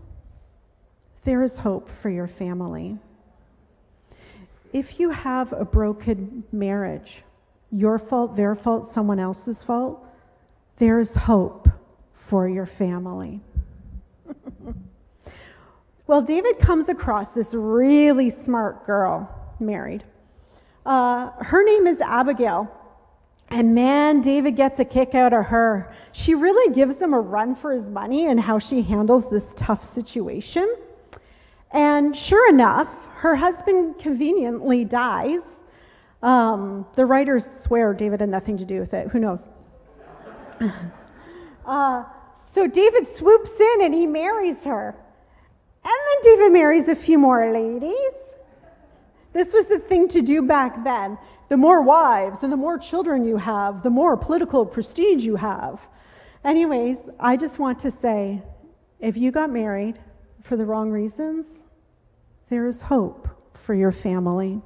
there 1.24 1.44
is 1.44 1.58
hope 1.58 1.90
for 1.90 2.10
your 2.10 2.28
family. 2.28 3.00
if 4.74 5.00
you 5.00 5.10
have 5.10 5.52
a 5.54 5.66
broken 5.66 6.44
marriage, 6.52 7.24
your 7.72 7.98
fault, 7.98 8.36
their 8.36 8.56
fault, 8.56 8.86
someone 8.86 9.20
else's 9.20 9.62
fault, 9.64 10.06
there's 10.78 11.16
hope 11.16 11.68
for 12.14 12.48
your 12.48 12.66
family. 12.66 13.42
Well, 16.12 16.22
David 16.22 16.60
comes 16.60 16.90
across 16.90 17.34
this 17.34 17.54
really 17.54 18.30
smart 18.30 18.86
girl, 18.86 19.34
married. 19.62 20.04
Uh, 20.86 21.30
her 21.40 21.64
name 21.64 21.88
is 21.88 22.02
Abigail. 22.02 22.70
And 23.48 23.74
man, 23.74 24.20
David 24.20 24.58
gets 24.58 24.78
a 24.82 24.84
kick 24.84 25.16
out 25.16 25.32
of 25.32 25.46
her. 25.46 25.96
She 26.12 26.36
really 26.36 26.76
gives 26.76 27.02
him 27.02 27.14
a 27.14 27.20
run 27.22 27.56
for 27.56 27.72
his 27.72 27.90
money 27.90 28.26
and 28.26 28.42
how 28.42 28.60
she 28.60 28.82
handles 28.82 29.30
this 29.30 29.54
tough 29.54 29.86
situation. 29.86 30.76
And 31.72 32.14
sure 32.14 32.50
enough, 32.50 33.08
her 33.20 33.38
husband 33.38 33.98
conveniently 33.98 34.84
dies. 34.84 35.40
Um, 36.22 36.88
the 36.98 37.06
writers 37.06 37.46
swear 37.46 37.94
David 37.94 38.20
had 38.20 38.28
nothing 38.28 38.58
to 38.58 38.66
do 38.66 38.82
with 38.82 38.94
it. 38.94 39.08
Who 39.08 39.20
knows? 39.20 39.48
uh, 41.66 42.04
so 42.44 42.68
David 42.68 43.08
swoops 43.08 43.58
in 43.58 43.84
and 43.84 43.94
he 43.94 44.06
marries 44.06 44.66
her. 44.66 44.94
And 45.84 45.94
then 45.94 46.22
David 46.24 46.54
marries 46.54 46.88
a 46.88 46.96
few 46.96 47.18
more 47.18 47.52
ladies. 47.52 48.14
This 49.34 49.54
was 49.54 49.68
the 49.68 49.80
thing 49.80 50.08
to 50.10 50.22
do 50.22 50.42
back 50.42 50.84
then. 50.84 51.18
The 51.50 51.58
more 51.58 51.82
wives 51.82 52.44
and 52.44 52.52
the 52.52 52.58
more 52.58 52.78
children 52.78 53.26
you 53.26 53.38
have, 53.38 53.84
the 53.84 53.90
more 53.90 54.18
political 54.18 54.66
prestige 54.66 55.24
you 55.24 55.38
have. 55.38 55.82
Anyways, 56.44 56.98
I 57.20 57.38
just 57.38 57.60
want 57.60 57.80
to 57.80 57.92
say 57.92 58.42
if 59.00 59.18
you 59.18 59.32
got 59.32 59.50
married 59.50 60.00
for 60.42 60.56
the 60.56 60.66
wrong 60.66 60.92
reasons, 60.92 61.46
there 62.50 62.68
is 62.68 62.84
hope 62.84 63.28
for 63.54 63.74
your 63.74 63.92
family. 63.92 64.62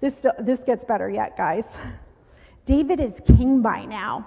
This, 0.00 0.24
this 0.38 0.64
gets 0.64 0.84
better 0.84 1.10
yet, 1.10 1.36
guys. 1.36 1.76
David 2.64 3.00
is 3.00 3.20
king 3.26 3.62
by 3.62 3.84
now, 3.84 4.26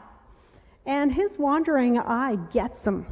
and 0.86 1.12
his 1.14 1.38
wandering 1.38 2.00
eye 2.00 2.38
gets 2.52 2.86
him 2.86 3.06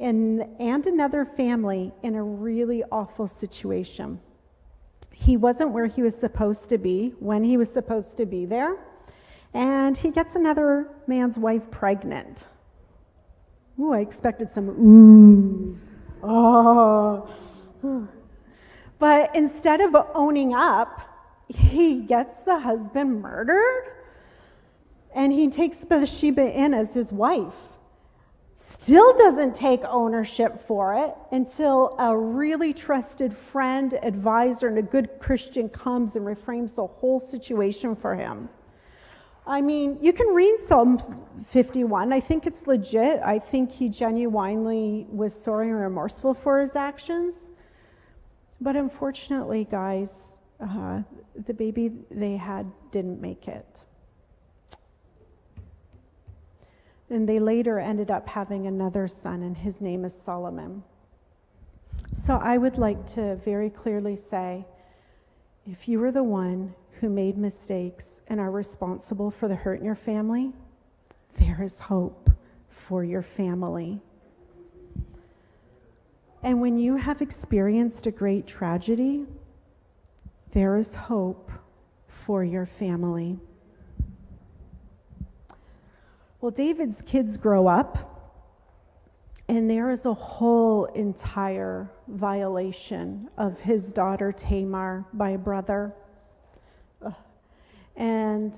and, 0.00 0.46
and 0.58 0.86
another 0.86 1.24
family 1.24 1.92
in 2.02 2.14
a 2.14 2.22
really 2.22 2.82
awful 2.90 3.26
situation. 3.26 4.20
He 5.12 5.36
wasn't 5.36 5.70
where 5.70 5.86
he 5.86 6.02
was 6.02 6.16
supposed 6.16 6.68
to 6.70 6.78
be 6.78 7.14
when 7.20 7.44
he 7.44 7.56
was 7.56 7.72
supposed 7.72 8.16
to 8.16 8.26
be 8.26 8.46
there, 8.46 8.76
and 9.52 9.96
he 9.96 10.10
gets 10.10 10.34
another 10.34 10.90
man's 11.06 11.38
wife 11.38 11.70
pregnant. 11.70 12.48
Ooh, 13.78 13.92
I 13.92 14.00
expected 14.00 14.50
some 14.50 14.70
oohs. 14.70 15.92
Oh. 16.22 17.28
But 18.98 19.34
instead 19.34 19.80
of 19.80 19.94
owning 20.14 20.54
up, 20.54 21.00
he 21.48 22.00
gets 22.00 22.40
the 22.40 22.60
husband 22.60 23.20
murdered 23.20 23.92
and 25.14 25.32
he 25.32 25.48
takes 25.48 25.84
Bathsheba 25.84 26.58
in 26.58 26.74
as 26.74 26.94
his 26.94 27.12
wife 27.12 27.73
still 28.54 29.16
doesn't 29.16 29.54
take 29.54 29.82
ownership 29.84 30.60
for 30.60 30.94
it 30.94 31.14
until 31.32 31.96
a 31.98 32.16
really 32.16 32.72
trusted 32.72 33.34
friend, 33.34 33.94
advisor, 34.02 34.68
and 34.68 34.78
a 34.78 34.82
good 34.82 35.18
Christian 35.18 35.68
comes 35.68 36.16
and 36.16 36.24
reframes 36.24 36.76
the 36.76 36.86
whole 36.86 37.18
situation 37.18 37.94
for 37.94 38.14
him. 38.14 38.48
I 39.46 39.60
mean, 39.60 39.98
you 40.00 40.12
can 40.12 40.28
read 40.28 40.58
Psalm 40.60 41.02
51. 41.46 42.12
I 42.12 42.20
think 42.20 42.46
it's 42.46 42.66
legit. 42.66 43.20
I 43.22 43.38
think 43.38 43.70
he 43.70 43.90
genuinely 43.90 45.06
was 45.10 45.34
sorry 45.34 45.68
and 45.68 45.78
remorseful 45.78 46.32
for 46.32 46.60
his 46.60 46.76
actions. 46.76 47.50
But 48.60 48.76
unfortunately, 48.76 49.66
guys, 49.70 50.34
uh, 50.60 51.02
the 51.46 51.52
baby 51.52 51.92
they 52.10 52.36
had 52.36 52.70
didn't 52.90 53.20
make 53.20 53.48
it. 53.48 53.80
And 57.10 57.28
they 57.28 57.38
later 57.38 57.78
ended 57.78 58.10
up 58.10 58.28
having 58.28 58.66
another 58.66 59.06
son, 59.06 59.42
and 59.42 59.56
his 59.56 59.80
name 59.80 60.04
is 60.04 60.14
Solomon. 60.14 60.82
So 62.12 62.36
I 62.36 62.58
would 62.58 62.78
like 62.78 63.06
to 63.14 63.36
very 63.36 63.70
clearly 63.70 64.16
say 64.16 64.64
if 65.66 65.88
you 65.88 66.02
are 66.04 66.12
the 66.12 66.22
one 66.22 66.74
who 67.00 67.08
made 67.08 67.36
mistakes 67.36 68.20
and 68.28 68.38
are 68.38 68.50
responsible 68.50 69.30
for 69.30 69.48
the 69.48 69.54
hurt 69.54 69.80
in 69.80 69.84
your 69.84 69.94
family, 69.94 70.52
there 71.38 71.62
is 71.62 71.80
hope 71.80 72.30
for 72.68 73.02
your 73.04 73.22
family. 73.22 74.00
And 76.42 76.60
when 76.60 76.78
you 76.78 76.96
have 76.96 77.22
experienced 77.22 78.06
a 78.06 78.10
great 78.10 78.46
tragedy, 78.46 79.24
there 80.52 80.76
is 80.76 80.94
hope 80.94 81.50
for 82.06 82.44
your 82.44 82.66
family. 82.66 83.38
Well, 86.44 86.50
David's 86.50 87.00
kids 87.00 87.38
grow 87.38 87.66
up, 87.66 88.20
and 89.48 89.70
there 89.70 89.90
is 89.90 90.04
a 90.04 90.12
whole 90.12 90.84
entire 90.84 91.90
violation 92.06 93.30
of 93.38 93.60
his 93.60 93.94
daughter 93.94 94.30
Tamar 94.30 95.06
by 95.14 95.30
a 95.30 95.38
brother. 95.38 95.94
And, 97.96 98.54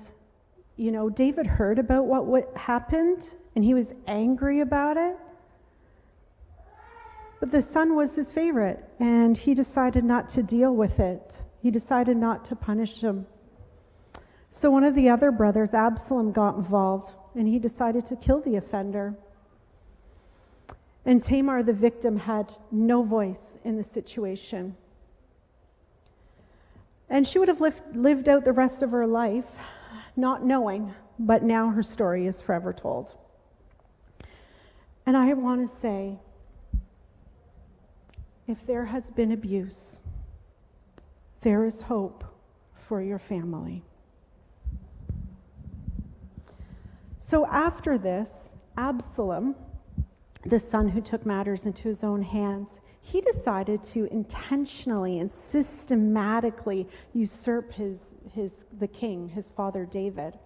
you 0.75 0.91
know, 0.91 1.09
David 1.09 1.47
heard 1.47 1.79
about 1.79 2.07
what, 2.07 2.25
what 2.25 2.51
happened, 2.57 3.29
and 3.55 3.63
he 3.63 3.73
was 3.73 3.93
angry 4.05 4.59
about 4.59 4.97
it. 4.97 5.15
But 7.39 7.51
the 7.51 7.61
son 7.61 7.95
was 7.95 8.17
his 8.17 8.33
favorite, 8.33 8.83
and 8.99 9.37
he 9.37 9.53
decided 9.53 10.03
not 10.03 10.27
to 10.31 10.43
deal 10.43 10.75
with 10.75 10.99
it. 10.99 11.41
He 11.63 11.71
decided 11.71 12.17
not 12.17 12.43
to 12.47 12.55
punish 12.57 12.99
him. 12.99 13.27
So 14.49 14.71
one 14.71 14.83
of 14.83 14.93
the 14.93 15.07
other 15.07 15.31
brothers, 15.31 15.73
Absalom, 15.73 16.33
got 16.33 16.57
involved 16.57 17.13
and 17.37 17.47
he 17.47 17.59
decided 17.59 18.05
to 18.07 18.15
kill 18.15 18.41
the 18.41 18.55
offender. 18.55 19.15
And 21.05 21.21
Tamar, 21.21 21.63
the 21.63 21.71
victim, 21.71 22.17
had 22.17 22.51
no 22.71 23.03
voice 23.03 23.59
in 23.63 23.77
the 23.77 23.83
situation. 23.83 24.75
And 27.09 27.25
she 27.25 27.39
would 27.39 27.47
have 27.47 27.61
lived, 27.61 27.95
lived 27.95 28.27
out 28.27 28.43
the 28.43 28.51
rest 28.51 28.81
of 28.81 28.91
her 28.91 29.07
life 29.07 29.45
not 30.17 30.43
knowing, 30.43 30.93
but 31.19 31.43
now 31.43 31.69
her 31.69 31.83
story 31.83 32.25
is 32.25 32.41
forever 32.41 32.73
told. 32.73 33.15
And 35.05 35.15
I 35.15 35.31
want 35.33 35.65
to 35.65 35.73
say 35.73 36.17
if 38.47 38.65
there 38.65 38.85
has 38.85 39.11
been 39.11 39.31
abuse, 39.31 40.01
there 41.41 41.65
is 41.65 41.83
hope 41.83 42.23
for 42.75 43.01
your 43.01 43.19
family. 43.19 43.83
So 47.27 47.45
after 47.47 47.97
this, 47.97 48.53
Absalom, 48.77 49.57
the 50.45 50.61
son 50.61 50.87
who 50.87 51.01
took 51.01 51.25
matters 51.25 51.65
into 51.65 51.89
his 51.89 52.01
own 52.01 52.21
hands, 52.21 52.79
he 53.01 53.19
decided 53.19 53.83
to 53.83 54.05
intentionally 54.13 55.19
and 55.19 55.29
systematically 55.29 56.87
usurp 57.13 57.73
his, 57.73 58.15
his, 58.31 58.65
the 58.79 58.87
king, 58.87 59.27
his 59.27 59.49
father 59.49 59.85
David. 59.85 60.39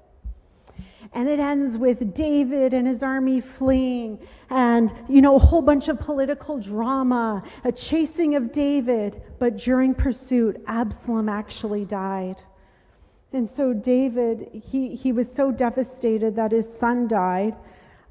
And 1.13 1.29
it 1.29 1.39
ends 1.39 1.77
with 1.77 2.15
David 2.15 2.73
and 2.73 2.87
his 2.87 3.03
army 3.03 3.41
fleeing, 3.41 4.17
and, 4.49 4.91
you 5.07 5.21
know, 5.21 5.35
a 5.35 5.39
whole 5.39 5.61
bunch 5.61 5.87
of 5.87 5.99
political 5.99 6.57
drama, 6.57 7.43
a 7.63 7.71
chasing 7.71 8.33
of 8.33 8.51
David. 8.51 9.21
But 9.37 9.55
during 9.55 9.93
pursuit, 9.93 10.59
Absalom 10.65 11.29
actually 11.29 11.85
died. 11.85 12.41
And 13.33 13.47
so 13.47 13.73
David, 13.73 14.49
he, 14.51 14.95
he 14.95 15.11
was 15.11 15.31
so 15.31 15.51
devastated 15.51 16.35
that 16.35 16.51
his 16.51 16.71
son 16.71 17.07
died. 17.07 17.55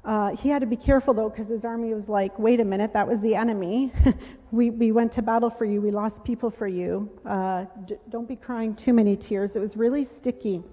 Uh, 0.03 0.35
he 0.35 0.49
had 0.49 0.61
to 0.61 0.65
be 0.65 0.75
careful 0.75 1.13
though, 1.13 1.29
because 1.29 1.47
his 1.47 1.63
army 1.63 1.93
was 1.93 2.09
like, 2.09 2.37
wait 2.39 2.59
a 2.59 2.65
minute, 2.65 2.91
that 2.93 3.07
was 3.07 3.21
the 3.21 3.35
enemy. 3.35 3.91
we, 4.51 4.71
we 4.71 4.91
went 4.91 5.11
to 5.11 5.21
battle 5.21 5.51
for 5.51 5.65
you, 5.65 5.79
we 5.79 5.91
lost 5.91 6.23
people 6.23 6.49
for 6.49 6.67
you. 6.67 7.09
Uh, 7.23 7.65
d- 7.85 7.97
don't 8.09 8.27
be 8.27 8.35
crying 8.35 8.73
too 8.73 8.93
many 8.93 9.15
tears. 9.15 9.55
It 9.55 9.59
was 9.59 9.77
really 9.77 10.03
sticky. 10.03 10.63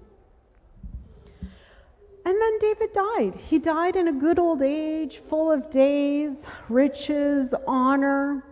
And 2.25 2.41
then 2.41 2.59
David 2.59 2.91
died. 2.91 3.35
He 3.35 3.59
died 3.59 3.95
in 3.95 4.07
a 4.07 4.13
good 4.13 4.39
old 4.39 4.61
age, 4.63 5.19
full 5.19 5.51
of 5.51 5.69
days, 5.69 6.47
riches, 6.69 7.53
honor 7.67 8.43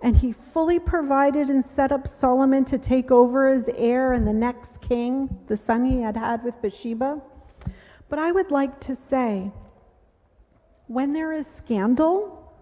and 0.00 0.16
he 0.16 0.32
fully 0.32 0.78
provided 0.78 1.50
and 1.50 1.64
set 1.64 1.90
up 1.90 2.06
Solomon 2.06 2.64
to 2.66 2.78
take 2.78 3.10
over 3.10 3.48
as 3.48 3.68
heir 3.76 4.12
and 4.12 4.26
the 4.26 4.32
next 4.32 4.80
king, 4.80 5.38
the 5.48 5.56
son 5.56 5.84
he 5.84 6.00
had 6.00 6.16
had 6.16 6.44
with 6.44 6.60
Bathsheba. 6.62 7.20
But 8.08 8.18
I 8.18 8.32
would 8.32 8.50
like 8.50 8.80
to 8.80 8.94
say 8.94 9.50
when 10.86 11.12
there 11.12 11.32
is 11.32 11.46
scandal, 11.46 12.52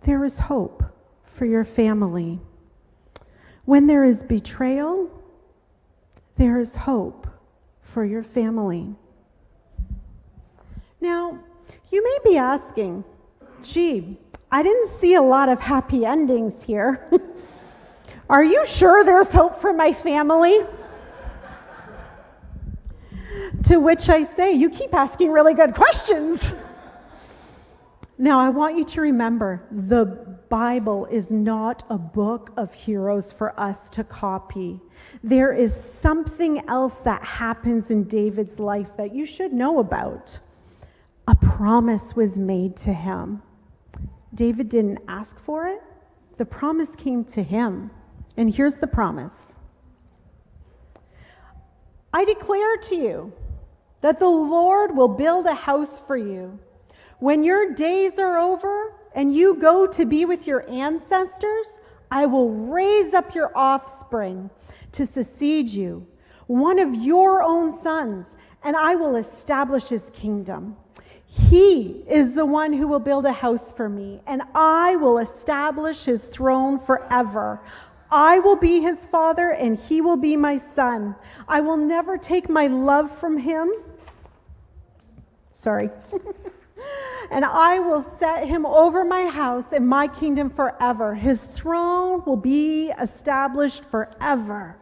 there 0.00 0.24
is 0.24 0.38
hope 0.40 0.82
for 1.22 1.44
your 1.44 1.64
family. 1.64 2.40
When 3.64 3.86
there 3.86 4.04
is 4.04 4.22
betrayal, 4.22 5.10
there 6.36 6.58
is 6.58 6.76
hope 6.76 7.28
for 7.82 8.04
your 8.04 8.22
family. 8.22 8.94
Now, 11.00 11.38
you 11.90 12.02
may 12.02 12.18
be 12.24 12.36
asking, 12.36 13.04
gee, 13.62 14.18
I 14.52 14.62
didn't 14.62 14.90
see 14.90 15.14
a 15.14 15.22
lot 15.22 15.48
of 15.48 15.60
happy 15.60 16.04
endings 16.04 16.62
here. 16.62 17.08
Are 18.30 18.44
you 18.44 18.66
sure 18.66 19.02
there's 19.02 19.32
hope 19.32 19.60
for 19.60 19.72
my 19.72 19.92
family? 19.94 20.60
to 23.64 23.78
which 23.78 24.08
I 24.08 24.24
say, 24.24 24.52
You 24.52 24.68
keep 24.70 24.94
asking 24.94 25.32
really 25.32 25.54
good 25.54 25.74
questions. 25.74 26.54
Now, 28.18 28.38
I 28.38 28.50
want 28.50 28.76
you 28.76 28.84
to 28.84 29.00
remember 29.00 29.62
the 29.70 30.04
Bible 30.48 31.06
is 31.06 31.30
not 31.30 31.82
a 31.88 31.96
book 31.96 32.52
of 32.56 32.74
heroes 32.74 33.32
for 33.32 33.58
us 33.58 33.88
to 33.90 34.04
copy. 34.04 34.80
There 35.24 35.52
is 35.52 35.74
something 35.74 36.68
else 36.68 36.96
that 36.98 37.24
happens 37.24 37.90
in 37.90 38.04
David's 38.04 38.60
life 38.60 38.96
that 38.98 39.14
you 39.14 39.24
should 39.24 39.52
know 39.52 39.78
about. 39.78 40.38
A 41.26 41.34
promise 41.34 42.14
was 42.14 42.38
made 42.38 42.76
to 42.78 42.92
him. 42.92 43.42
David 44.34 44.68
didn't 44.68 45.00
ask 45.08 45.38
for 45.38 45.66
it, 45.66 45.82
the 46.38 46.44
promise 46.44 46.96
came 46.96 47.24
to 47.26 47.42
him. 47.42 47.90
And 48.36 48.54
here's 48.54 48.76
the 48.76 48.86
promise 48.86 49.54
I 52.12 52.24
declare 52.24 52.76
to 52.76 52.96
you 52.96 53.32
that 54.00 54.18
the 54.18 54.28
Lord 54.28 54.96
will 54.96 55.08
build 55.08 55.46
a 55.46 55.54
house 55.54 56.00
for 56.00 56.16
you. 56.16 56.58
When 57.18 57.42
your 57.42 57.72
days 57.74 58.18
are 58.18 58.36
over 58.38 58.94
and 59.14 59.34
you 59.34 59.54
go 59.54 59.86
to 59.86 60.04
be 60.04 60.24
with 60.24 60.46
your 60.46 60.68
ancestors, 60.68 61.78
I 62.10 62.26
will 62.26 62.50
raise 62.50 63.14
up 63.14 63.34
your 63.34 63.56
offspring 63.56 64.50
to 64.92 65.06
succeed 65.06 65.68
you, 65.68 66.06
one 66.46 66.78
of 66.78 66.94
your 66.94 67.42
own 67.42 67.80
sons, 67.80 68.34
and 68.64 68.76
I 68.76 68.94
will 68.96 69.16
establish 69.16 69.88
his 69.88 70.10
kingdom. 70.10 70.76
He 71.34 72.04
is 72.08 72.34
the 72.34 72.44
one 72.44 72.74
who 72.74 72.86
will 72.86 72.98
build 72.98 73.24
a 73.24 73.32
house 73.32 73.72
for 73.72 73.88
me, 73.88 74.20
and 74.26 74.42
I 74.54 74.96
will 74.96 75.16
establish 75.16 76.04
his 76.04 76.26
throne 76.26 76.78
forever. 76.78 77.60
I 78.10 78.38
will 78.38 78.56
be 78.56 78.82
his 78.82 79.06
father, 79.06 79.48
and 79.50 79.78
he 79.78 80.02
will 80.02 80.18
be 80.18 80.36
my 80.36 80.58
son. 80.58 81.14
I 81.48 81.62
will 81.62 81.78
never 81.78 82.18
take 82.18 82.50
my 82.50 82.66
love 82.66 83.10
from 83.10 83.38
him. 83.38 83.72
Sorry. 85.52 85.88
and 87.30 87.46
I 87.46 87.78
will 87.78 88.02
set 88.02 88.46
him 88.46 88.66
over 88.66 89.02
my 89.02 89.26
house 89.26 89.72
and 89.72 89.88
my 89.88 90.08
kingdom 90.08 90.50
forever. 90.50 91.14
His 91.14 91.46
throne 91.46 92.22
will 92.26 92.36
be 92.36 92.90
established 92.90 93.86
forever. 93.86 94.76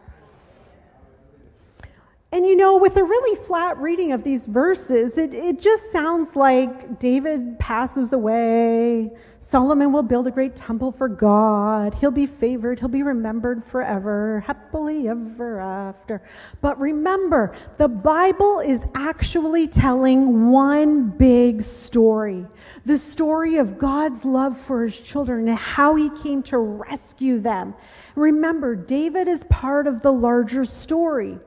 And 2.33 2.47
you 2.47 2.55
know, 2.55 2.77
with 2.77 2.97
a 2.97 3.03
really 3.03 3.37
flat 3.45 3.77
reading 3.79 4.13
of 4.13 4.23
these 4.23 4.47
verses, 4.47 5.19
it, 5.19 5.35
it 5.35 5.59
just 5.59 5.91
sounds 5.91 6.37
like 6.37 7.01
David 7.01 7.59
passes 7.59 8.13
away. 8.13 9.11
Solomon 9.41 9.93
will 9.93 10.05
build 10.05 10.29
a 10.29 10.31
great 10.31 10.55
temple 10.55 10.93
for 10.93 11.09
God. 11.09 11.93
He'll 11.95 12.13
be 12.13 12.27
favored. 12.27 12.79
He'll 12.79 12.89
be 12.89 13.03
remembered 13.03 13.65
forever, 13.65 14.45
happily 14.47 15.09
ever 15.09 15.59
after. 15.59 16.23
But 16.61 16.79
remember, 16.79 17.53
the 17.79 17.89
Bible 17.89 18.61
is 18.61 18.81
actually 18.95 19.67
telling 19.67 20.53
one 20.53 21.09
big 21.09 21.63
story 21.63 22.47
the 22.85 22.99
story 22.99 23.57
of 23.57 23.77
God's 23.77 24.25
love 24.25 24.57
for 24.57 24.85
his 24.85 25.01
children 25.01 25.49
and 25.49 25.59
how 25.59 25.97
he 25.97 26.11
came 26.11 26.45
to 26.45 26.59
rescue 26.59 27.41
them. 27.41 27.75
Remember, 28.15 28.77
David 28.77 29.27
is 29.27 29.43
part 29.51 29.89
of 29.89 30.03
the 30.03 30.13
larger 30.13 30.65
story. 30.65 31.41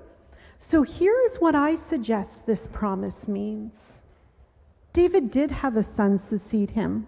So 0.66 0.84
here's 0.84 1.36
what 1.36 1.56
I 1.56 1.76
suggest 1.76 2.46
this 2.46 2.68
promise 2.68 3.28
means. 3.28 4.02
David 4.94 5.30
did 5.30 5.52
have 5.52 5.76
a 5.76 5.84
son 5.84 6.18
succeed 6.18 6.72
him, 6.72 7.06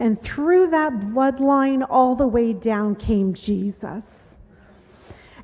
and 0.00 0.20
through 0.20 0.70
that 0.70 0.92
bloodline, 0.94 1.86
all 1.88 2.16
the 2.16 2.26
way 2.26 2.52
down 2.52 2.96
came 2.96 3.32
Jesus. 3.32 4.38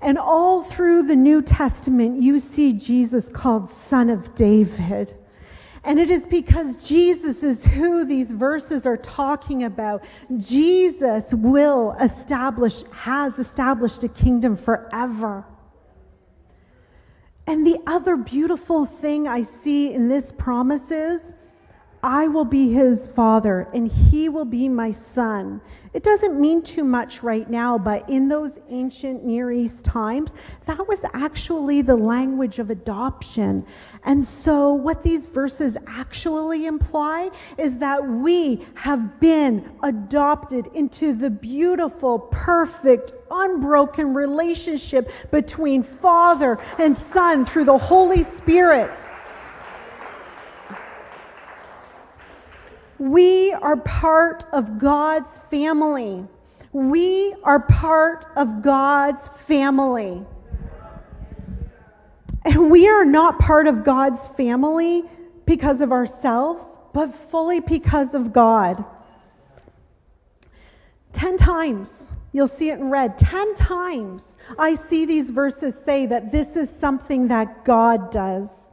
And 0.02 0.18
all 0.18 0.64
through 0.64 1.04
the 1.04 1.14
New 1.14 1.40
Testament, 1.40 2.20
you 2.20 2.40
see 2.40 2.72
Jesus 2.72 3.28
called 3.28 3.68
Son 3.68 4.10
of 4.10 4.34
David. 4.34 5.14
And 5.84 6.00
it 6.00 6.10
is 6.10 6.26
because 6.26 6.88
Jesus 6.88 7.44
is 7.44 7.64
who 7.64 8.04
these 8.04 8.32
verses 8.32 8.86
are 8.86 8.96
talking 8.96 9.62
about. 9.62 10.02
Jesus 10.36 11.32
will 11.32 11.92
establish, 12.00 12.82
has 12.90 13.38
established 13.38 14.02
a 14.02 14.08
kingdom 14.08 14.56
forever. 14.56 15.46
And 17.52 17.66
the 17.66 17.78
other 17.86 18.16
beautiful 18.16 18.86
thing 18.86 19.28
I 19.28 19.42
see 19.42 19.92
in 19.92 20.08
this 20.08 20.32
promise 20.32 20.90
is 20.90 21.34
I 22.04 22.26
will 22.26 22.44
be 22.44 22.72
his 22.72 23.06
father 23.06 23.68
and 23.72 23.86
he 23.86 24.28
will 24.28 24.44
be 24.44 24.68
my 24.68 24.90
son. 24.90 25.60
It 25.92 26.02
doesn't 26.02 26.40
mean 26.40 26.62
too 26.62 26.82
much 26.82 27.22
right 27.22 27.48
now, 27.48 27.78
but 27.78 28.08
in 28.10 28.28
those 28.28 28.58
ancient 28.68 29.24
Near 29.24 29.52
East 29.52 29.84
times, 29.84 30.34
that 30.66 30.88
was 30.88 31.04
actually 31.14 31.80
the 31.80 31.94
language 31.94 32.58
of 32.58 32.70
adoption. 32.70 33.64
And 34.02 34.24
so, 34.24 34.72
what 34.72 35.04
these 35.04 35.28
verses 35.28 35.76
actually 35.86 36.66
imply 36.66 37.30
is 37.56 37.78
that 37.78 38.04
we 38.04 38.66
have 38.74 39.20
been 39.20 39.70
adopted 39.84 40.68
into 40.74 41.12
the 41.12 41.30
beautiful, 41.30 42.18
perfect, 42.18 43.12
unbroken 43.30 44.12
relationship 44.12 45.08
between 45.30 45.84
Father 45.84 46.58
and 46.78 46.96
Son 46.96 47.44
through 47.44 47.66
the 47.66 47.78
Holy 47.78 48.24
Spirit. 48.24 49.04
We 53.02 53.52
are 53.52 53.76
part 53.78 54.44
of 54.52 54.78
God's 54.78 55.40
family. 55.50 56.24
We 56.72 57.34
are 57.42 57.58
part 57.58 58.26
of 58.36 58.62
God's 58.62 59.26
family. 59.26 60.24
And 62.44 62.70
we 62.70 62.86
are 62.86 63.04
not 63.04 63.40
part 63.40 63.66
of 63.66 63.82
God's 63.82 64.28
family 64.28 65.02
because 65.46 65.80
of 65.80 65.90
ourselves, 65.90 66.78
but 66.94 67.12
fully 67.12 67.58
because 67.58 68.14
of 68.14 68.32
God. 68.32 68.84
Ten 71.12 71.36
times, 71.36 72.12
you'll 72.30 72.46
see 72.46 72.70
it 72.70 72.78
in 72.78 72.88
red, 72.88 73.18
ten 73.18 73.56
times 73.56 74.36
I 74.56 74.76
see 74.76 75.06
these 75.06 75.30
verses 75.30 75.74
say 75.74 76.06
that 76.06 76.30
this 76.30 76.54
is 76.54 76.70
something 76.70 77.26
that 77.26 77.64
God 77.64 78.12
does. 78.12 78.71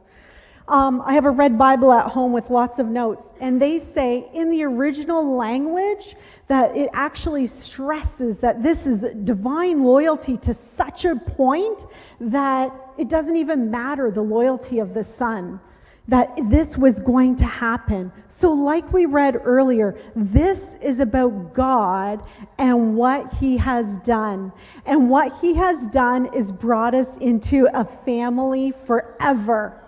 Um, 0.70 1.02
I 1.04 1.14
have 1.14 1.24
a 1.24 1.30
red 1.30 1.58
Bible 1.58 1.92
at 1.92 2.06
home 2.06 2.32
with 2.32 2.48
lots 2.48 2.78
of 2.78 2.86
notes, 2.86 3.28
and 3.40 3.60
they 3.60 3.80
say 3.80 4.30
in 4.32 4.50
the 4.50 4.62
original 4.62 5.36
language 5.36 6.14
that 6.46 6.76
it 6.76 6.88
actually 6.92 7.48
stresses 7.48 8.38
that 8.38 8.62
this 8.62 8.86
is 8.86 9.04
divine 9.24 9.82
loyalty 9.82 10.36
to 10.36 10.54
such 10.54 11.04
a 11.04 11.16
point 11.16 11.86
that 12.20 12.72
it 12.96 13.08
doesn't 13.08 13.34
even 13.34 13.68
matter 13.68 14.12
the 14.12 14.22
loyalty 14.22 14.78
of 14.78 14.94
the 14.94 15.02
Son 15.02 15.58
that 16.06 16.36
this 16.48 16.78
was 16.78 17.00
going 17.00 17.34
to 17.36 17.44
happen. 17.44 18.12
So, 18.28 18.52
like 18.52 18.92
we 18.92 19.06
read 19.06 19.40
earlier, 19.42 19.98
this 20.14 20.76
is 20.80 21.00
about 21.00 21.52
God 21.52 22.24
and 22.58 22.96
what 22.96 23.32
He 23.34 23.56
has 23.56 23.98
done. 23.98 24.52
And 24.86 25.10
what 25.10 25.36
He 25.40 25.54
has 25.54 25.86
done 25.88 26.32
is 26.32 26.52
brought 26.52 26.94
us 26.94 27.16
into 27.16 27.68
a 27.74 27.84
family 27.84 28.70
forever. 28.72 29.80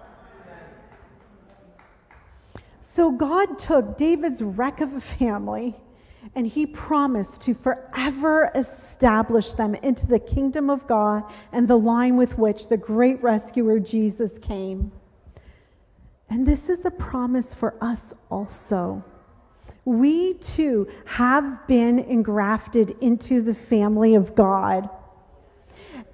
So 2.95 3.11
God 3.11 3.59
took 3.59 3.97
David's 3.97 4.43
wreck 4.43 4.83
of 4.83 4.93
a 4.93 5.01
family 5.01 5.81
and 6.35 6.47
he 6.47 6.67
promised 6.67 7.41
to 7.41 7.55
forever 7.55 8.51
establish 8.55 9.55
them 9.55 9.75
into 9.77 10.07
the 10.07 10.19
kingdom 10.19 10.69
of 10.69 10.87
God 10.87 11.23
and 11.53 11.67
the 11.67 11.79
line 11.79 12.19
with 12.19 12.37
which 12.37 12.69
the 12.69 12.77
great 12.77 13.23
rescuer 13.23 13.81
Jesus 13.81 14.37
came. 14.37 14.93
And 16.29 16.45
this 16.45 16.69
is 16.69 16.85
a 16.85 16.91
promise 16.91 17.55
for 17.55 17.83
us 17.83 18.13
also. 18.31 19.03
We 19.87 20.35
too 20.35 20.87
have 21.07 21.67
been 21.67 21.99
engrafted 21.99 22.91
into 23.01 23.41
the 23.41 23.55
family 23.55 24.15
of 24.15 24.35
God. 24.35 24.91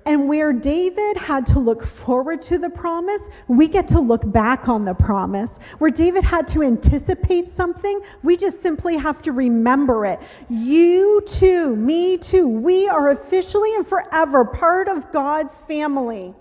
And 0.08 0.26
where 0.26 0.54
David 0.54 1.18
had 1.18 1.44
to 1.48 1.58
look 1.58 1.84
forward 1.84 2.40
to 2.44 2.56
the 2.56 2.70
promise, 2.70 3.28
we 3.46 3.68
get 3.68 3.86
to 3.88 4.00
look 4.00 4.22
back 4.32 4.66
on 4.66 4.86
the 4.86 4.94
promise. 4.94 5.58
Where 5.76 5.90
David 5.90 6.24
had 6.24 6.48
to 6.48 6.62
anticipate 6.62 7.52
something, 7.52 8.00
we 8.22 8.38
just 8.38 8.62
simply 8.62 8.96
have 8.96 9.20
to 9.20 9.32
remember 9.32 10.06
it. 10.06 10.18
You 10.48 11.22
too, 11.26 11.76
me 11.76 12.16
too, 12.16 12.48
we 12.48 12.88
are 12.88 13.10
officially 13.10 13.74
and 13.74 13.86
forever 13.86 14.46
part 14.46 14.88
of 14.88 15.12
God's 15.12 15.60
family. 15.60 16.34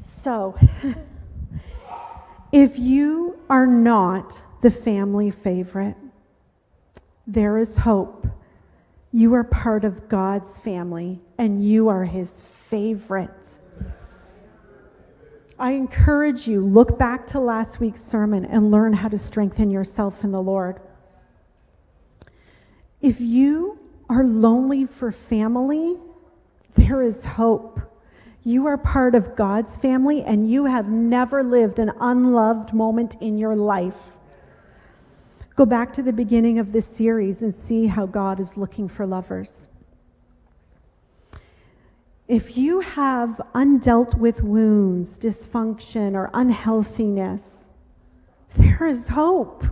So, 0.00 0.56
If 2.52 2.78
you 2.78 3.40
are 3.48 3.66
not 3.66 4.42
the 4.60 4.70
family 4.70 5.30
favorite, 5.30 5.96
there 7.26 7.56
is 7.56 7.78
hope. 7.78 8.26
You 9.10 9.32
are 9.34 9.44
part 9.44 9.84
of 9.84 10.08
God's 10.08 10.58
family 10.58 11.20
and 11.38 11.66
you 11.66 11.88
are 11.88 12.04
his 12.04 12.42
favorite. 12.42 13.58
I 15.58 15.72
encourage 15.72 16.46
you, 16.46 16.64
look 16.64 16.98
back 16.98 17.26
to 17.28 17.40
last 17.40 17.80
week's 17.80 18.02
sermon 18.02 18.44
and 18.44 18.70
learn 18.70 18.92
how 18.92 19.08
to 19.08 19.18
strengthen 19.18 19.70
yourself 19.70 20.22
in 20.22 20.32
the 20.32 20.42
Lord. 20.42 20.80
If 23.00 23.20
you 23.20 23.78
are 24.10 24.24
lonely 24.24 24.84
for 24.84 25.10
family, 25.10 25.96
there 26.74 27.00
is 27.00 27.24
hope. 27.24 27.80
You 28.44 28.66
are 28.66 28.76
part 28.76 29.14
of 29.14 29.36
God's 29.36 29.76
family 29.76 30.22
and 30.22 30.50
you 30.50 30.64
have 30.64 30.88
never 30.88 31.42
lived 31.42 31.78
an 31.78 31.92
unloved 32.00 32.72
moment 32.72 33.16
in 33.20 33.38
your 33.38 33.54
life. 33.54 34.12
Go 35.54 35.64
back 35.64 35.92
to 35.92 36.02
the 36.02 36.12
beginning 36.12 36.58
of 36.58 36.72
this 36.72 36.86
series 36.86 37.42
and 37.42 37.54
see 37.54 37.86
how 37.86 38.06
God 38.06 38.40
is 38.40 38.56
looking 38.56 38.88
for 38.88 39.06
lovers. 39.06 39.68
If 42.26 42.56
you 42.56 42.80
have 42.80 43.40
undealt 43.54 44.16
with 44.16 44.42
wounds, 44.42 45.18
dysfunction, 45.18 46.14
or 46.14 46.30
unhealthiness, 46.32 47.72
there 48.56 48.86
is 48.86 49.08
hope. 49.08 49.64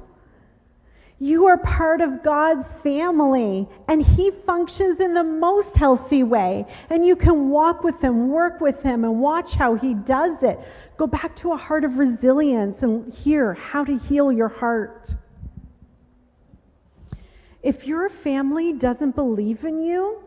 You 1.22 1.46
are 1.48 1.59
part 1.59 2.00
of 2.00 2.22
God's 2.22 2.74
family, 2.76 3.68
and 3.87 4.00
He 4.00 4.30
functions 4.30 5.00
in 5.00 5.12
the 5.12 5.22
most 5.22 5.76
healthy 5.76 6.22
way. 6.22 6.66
And 6.88 7.04
you 7.04 7.14
can 7.14 7.50
walk 7.50 7.85
with 7.85 8.02
Him, 8.02 8.30
work 8.30 8.62
with 8.62 8.83
Him, 8.83 9.04
and 9.04 9.20
watch 9.20 9.52
how 9.54 9.74
He 9.74 9.92
does 9.92 10.42
it. 10.42 10.59
Go 10.96 11.06
back 11.06 11.37
to 11.37 11.52
a 11.52 11.59
heart 11.59 11.85
of 11.85 11.98
resilience 11.98 12.83
and 12.83 13.12
hear 13.12 13.52
how 13.52 13.85
to 13.85 13.98
heal 13.98 14.33
your 14.33 14.48
heart. 14.48 15.14
If 17.62 17.87
your 17.87 18.09
family 18.09 18.72
doesn't 18.72 19.14
believe 19.14 19.64
in 19.64 19.83
you 19.83 20.22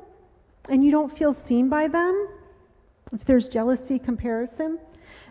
and 0.70 0.86
you 0.86 0.92
don't 0.92 1.12
feel 1.12 1.34
seen 1.34 1.70
by 1.70 1.88
them, 1.88 2.28
if 3.12 3.26
there's 3.26 3.50
jealousy, 3.50 3.98
comparison, 3.98 4.78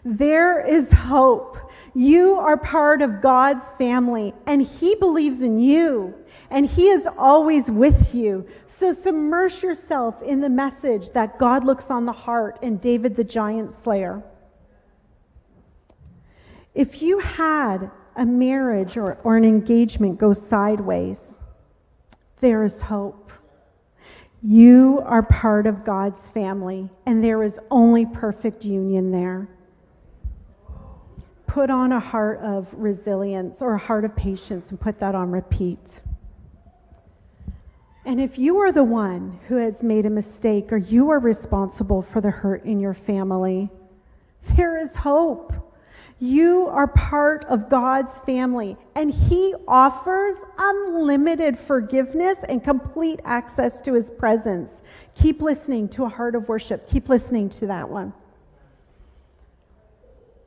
there 0.04 0.60
is 0.66 0.92
hope. 0.92 1.58
You 1.94 2.34
are 2.34 2.56
part 2.56 3.02
of 3.02 3.20
God's 3.20 3.70
family, 3.72 4.34
and 4.46 4.60
He 4.60 4.96
believes 4.96 5.42
in 5.42 5.60
you, 5.60 6.14
and 6.50 6.66
He 6.66 6.88
is 6.88 7.06
always 7.16 7.70
with 7.70 8.12
you. 8.12 8.46
So 8.66 8.90
submerge 8.90 9.62
yourself 9.62 10.20
in 10.20 10.40
the 10.40 10.48
message 10.48 11.10
that 11.10 11.38
God 11.38 11.64
looks 11.64 11.90
on 11.90 12.06
the 12.06 12.12
heart 12.12 12.58
in 12.62 12.78
David 12.78 13.14
the 13.14 13.22
giant 13.22 13.72
slayer. 13.72 14.24
If 16.74 17.00
you 17.00 17.20
had 17.20 17.90
a 18.16 18.26
marriage 18.26 18.96
or, 18.96 19.18
or 19.22 19.36
an 19.36 19.44
engagement 19.44 20.18
go 20.18 20.32
sideways, 20.32 21.42
there 22.40 22.64
is 22.64 22.82
hope. 22.82 23.30
You 24.42 25.00
are 25.04 25.22
part 25.22 25.68
of 25.68 25.84
God's 25.84 26.28
family, 26.28 26.90
and 27.06 27.22
there 27.22 27.44
is 27.44 27.60
only 27.70 28.04
perfect 28.04 28.64
union 28.64 29.12
there 29.12 29.48
put 31.52 31.68
on 31.68 31.92
a 31.92 32.00
heart 32.00 32.38
of 32.40 32.72
resilience 32.72 33.60
or 33.60 33.74
a 33.74 33.78
heart 33.78 34.06
of 34.06 34.16
patience 34.16 34.70
and 34.70 34.80
put 34.80 34.98
that 35.00 35.14
on 35.14 35.30
repeat. 35.30 36.00
And 38.06 38.18
if 38.22 38.38
you 38.38 38.56
are 38.60 38.72
the 38.72 38.82
one 38.82 39.38
who 39.48 39.56
has 39.56 39.82
made 39.82 40.06
a 40.06 40.10
mistake 40.10 40.72
or 40.72 40.78
you 40.78 41.10
are 41.10 41.18
responsible 41.18 42.00
for 42.00 42.22
the 42.22 42.30
hurt 42.30 42.64
in 42.64 42.80
your 42.80 42.94
family, 42.94 43.68
there 44.56 44.78
is 44.78 44.96
hope. 44.96 45.52
You 46.18 46.68
are 46.68 46.86
part 46.86 47.44
of 47.44 47.68
God's 47.68 48.18
family, 48.20 48.78
and 48.94 49.12
He 49.12 49.54
offers 49.68 50.36
unlimited 50.56 51.58
forgiveness 51.58 52.44
and 52.48 52.64
complete 52.64 53.20
access 53.26 53.82
to 53.82 53.92
His 53.92 54.10
presence. 54.10 54.80
Keep 55.16 55.42
listening 55.42 55.90
to 55.90 56.04
a 56.04 56.08
heart 56.08 56.34
of 56.34 56.48
worship. 56.48 56.88
Keep 56.88 57.10
listening 57.10 57.50
to 57.50 57.66
that 57.66 57.90
one. 57.90 58.14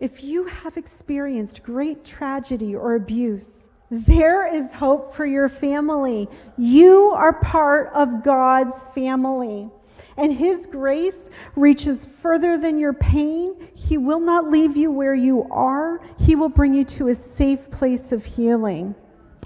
If 0.06 0.24
you 0.24 0.46
have 0.46 0.78
experienced 0.78 1.63
great 1.63 2.06
tragedy 2.06 2.76
or 2.76 2.94
abuse, 2.94 3.72
there 3.89 4.46
is 4.46 4.72
hope 4.72 5.15
for 5.15 5.26
your 5.26 5.50
family. 5.50 6.30
You 6.60 7.10
are 7.10 7.34
part 7.34 7.91
of 7.91 8.24
God's 8.24 8.84
family. 8.94 9.68
And 10.15 10.32
His 10.32 10.68
grace 10.68 11.32
reaches 11.56 12.06
further 12.06 12.56
than 12.56 12.78
your 12.78 12.94
pain. 12.94 13.56
He 13.74 13.98
will 13.98 14.20
not 14.20 14.48
leave 14.52 14.78
you 14.78 14.91
where 14.91 15.15
you 15.15 15.48
are, 15.50 16.00
He 16.20 16.36
will 16.36 16.50
bring 16.50 16.76
you 16.76 16.84
to 16.84 17.08
a 17.08 17.15
safe 17.15 17.72
place 17.72 18.12
of 18.12 18.24
healing. 18.26 18.94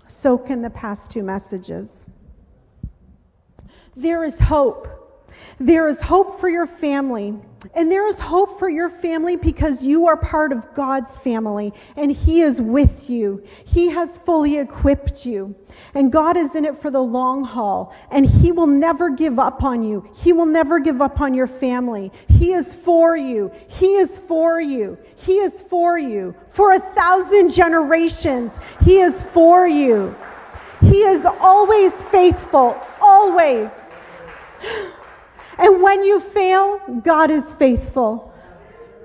So 0.08 0.38
can 0.38 0.62
the 0.62 0.72
past 0.72 1.10
two 1.10 1.24
messages. 1.24 2.06
There 3.95 4.26
is 4.26 4.41
hope. 4.41 4.89
There 5.58 5.88
is 5.88 6.02
hope 6.02 6.38
for 6.38 6.50
your 6.50 6.67
family. 6.67 7.39
And 7.74 7.91
there 7.91 8.08
is 8.08 8.19
hope 8.19 8.58
for 8.58 8.69
your 8.69 8.89
family 8.89 9.36
because 9.36 9.84
you 9.84 10.08
are 10.08 10.15
part 10.15 10.54
of 10.54 10.74
God's 10.74 11.19
family 11.19 11.74
and 11.98 12.12
He 12.12 12.41
is 12.41 12.62
with 12.62 13.10
you. 13.10 13.43
He 13.65 13.89
has 13.89 14.17
fully 14.17 14.58
equipped 14.58 15.26
you. 15.26 15.56
And 15.93 16.12
God 16.12 16.38
is 16.38 16.56
in 16.56 16.63
it 16.65 16.78
for 16.78 16.89
the 16.89 17.02
long 17.02 17.43
haul. 17.43 17.93
And 18.12 18.26
He 18.26 18.52
will 18.52 18.67
never 18.67 19.10
give 19.10 19.39
up 19.39 19.63
on 19.63 19.84
you. 19.84 20.10
He 20.15 20.32
will 20.32 20.45
never 20.45 20.80
give 20.80 21.02
up 21.02 21.19
on 21.19 21.34
your 21.34 21.48
family. 21.48 22.12
He 22.30 22.54
is 22.54 22.74
for 22.74 23.17
you. 23.17 23.52
He 23.67 23.95
is 23.95 24.17
for 24.17 24.62
you. 24.62 24.98
He 25.17 25.39
is 25.39 25.62
for 25.62 25.98
you. 25.98 26.36
For 26.48 26.74
a 26.74 26.80
thousand 26.80 27.50
generations, 27.50 28.54
He 28.84 29.00
is 29.00 29.22
for 29.22 29.67
you. 29.67 30.15
He 30.80 31.02
is 31.02 31.26
always 31.26 31.91
faithful, 32.06 32.82
always. 33.02 33.93
And 35.60 35.84
when 35.84 36.04
you 36.04 36.22
fail, 36.22 36.80
God 37.04 37.30
is 37.30 37.52
faithful. 37.54 38.34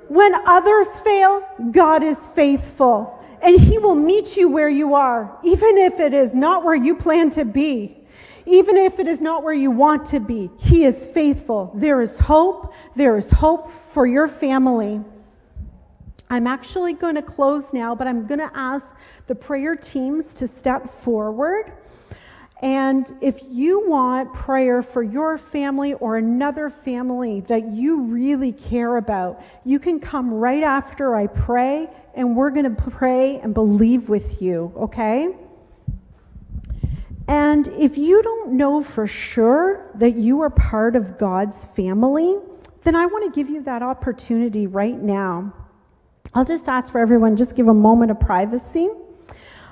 When 0.09 0.35
others 0.47 1.01
fail, 1.01 1.43
God 1.73 2.05
is 2.05 2.29
faithful. 2.29 3.21
And 3.43 3.59
He 3.59 3.79
will 3.79 3.97
meet 3.97 4.37
you 4.37 4.49
where 4.49 4.69
you 4.69 4.95
are, 4.95 5.37
even 5.43 5.77
if 5.77 5.99
it 5.99 6.15
is 6.15 6.35
not 6.35 6.65
where 6.65 6.77
you 6.77 6.95
plan 6.95 7.31
to 7.31 7.45
be. 7.45 7.99
Even 8.47 8.77
if 8.77 9.01
it 9.01 9.09
is 9.09 9.21
not 9.21 9.43
where 9.43 9.55
you 9.55 9.71
want 9.71 10.07
to 10.07 10.21
be, 10.21 10.51
He 10.59 10.85
is 10.85 11.07
faithful. 11.07 11.73
There 11.75 12.01
is 12.01 12.19
hope. 12.21 12.73
There 12.95 13.17
is 13.17 13.33
hope 13.33 13.71
for 13.71 14.07
your 14.07 14.29
family. 14.29 15.01
I'm 16.31 16.47
actually 16.47 16.93
going 16.93 17.17
to 17.17 17.23
close 17.23 17.73
now, 17.73 17.95
but 17.95 18.07
I'm 18.07 18.27
going 18.27 18.41
to 18.41 18.51
ask 18.55 18.95
the 19.27 19.35
prayer 19.35 19.77
teams 19.77 20.35
to 20.35 20.47
step 20.47 20.89
forward. 20.89 21.73
And 22.63 23.13
if 23.21 23.41
you 23.51 23.89
want 23.89 24.33
prayer 24.33 24.81
for 24.81 25.03
your 25.03 25.37
family 25.37 25.95
or 25.95 26.17
another 26.17 26.71
family 26.71 27.41
that 27.43 27.73
you 27.73 28.03
really 28.03 28.53
care 28.53 28.97
about, 28.97 29.43
you 29.65 29.79
can 29.79 30.01
come 30.01 30.33
right 30.33 30.63
after 30.63 31.17
I 31.17 31.27
pray, 31.27 31.91
and 32.15 32.37
we're 32.37 32.51
going 32.51 32.75
to 32.75 32.83
pray 32.91 33.39
and 33.41 33.53
believe 33.53 34.09
with 34.09 34.41
you, 34.41 34.73
okay? 34.77 35.37
And 37.27 37.69
if 37.69 37.99
you 37.99 38.23
don't 38.23 38.53
know 38.53 38.83
for 38.83 39.07
sure 39.07 39.91
that 39.97 40.15
you 40.15 40.41
are 40.43 40.51
part 40.51 40.95
of 40.95 41.19
God's 41.19 41.67
family, 41.67 42.39
then 42.85 42.95
I 42.95 43.07
want 43.07 43.25
to 43.25 43.31
give 43.37 43.51
you 43.51 43.63
that 43.63 43.83
opportunity 43.83 44.67
right 44.67 44.99
now. 45.01 45.53
I'll 46.35 46.45
just 46.45 46.69
ask 46.69 46.93
for 46.93 47.01
everyone, 47.01 47.37
just 47.37 47.57
give 47.57 47.69
a 47.69 47.75
moment 47.75 48.11
of 48.11 48.21
privacy 48.21 48.91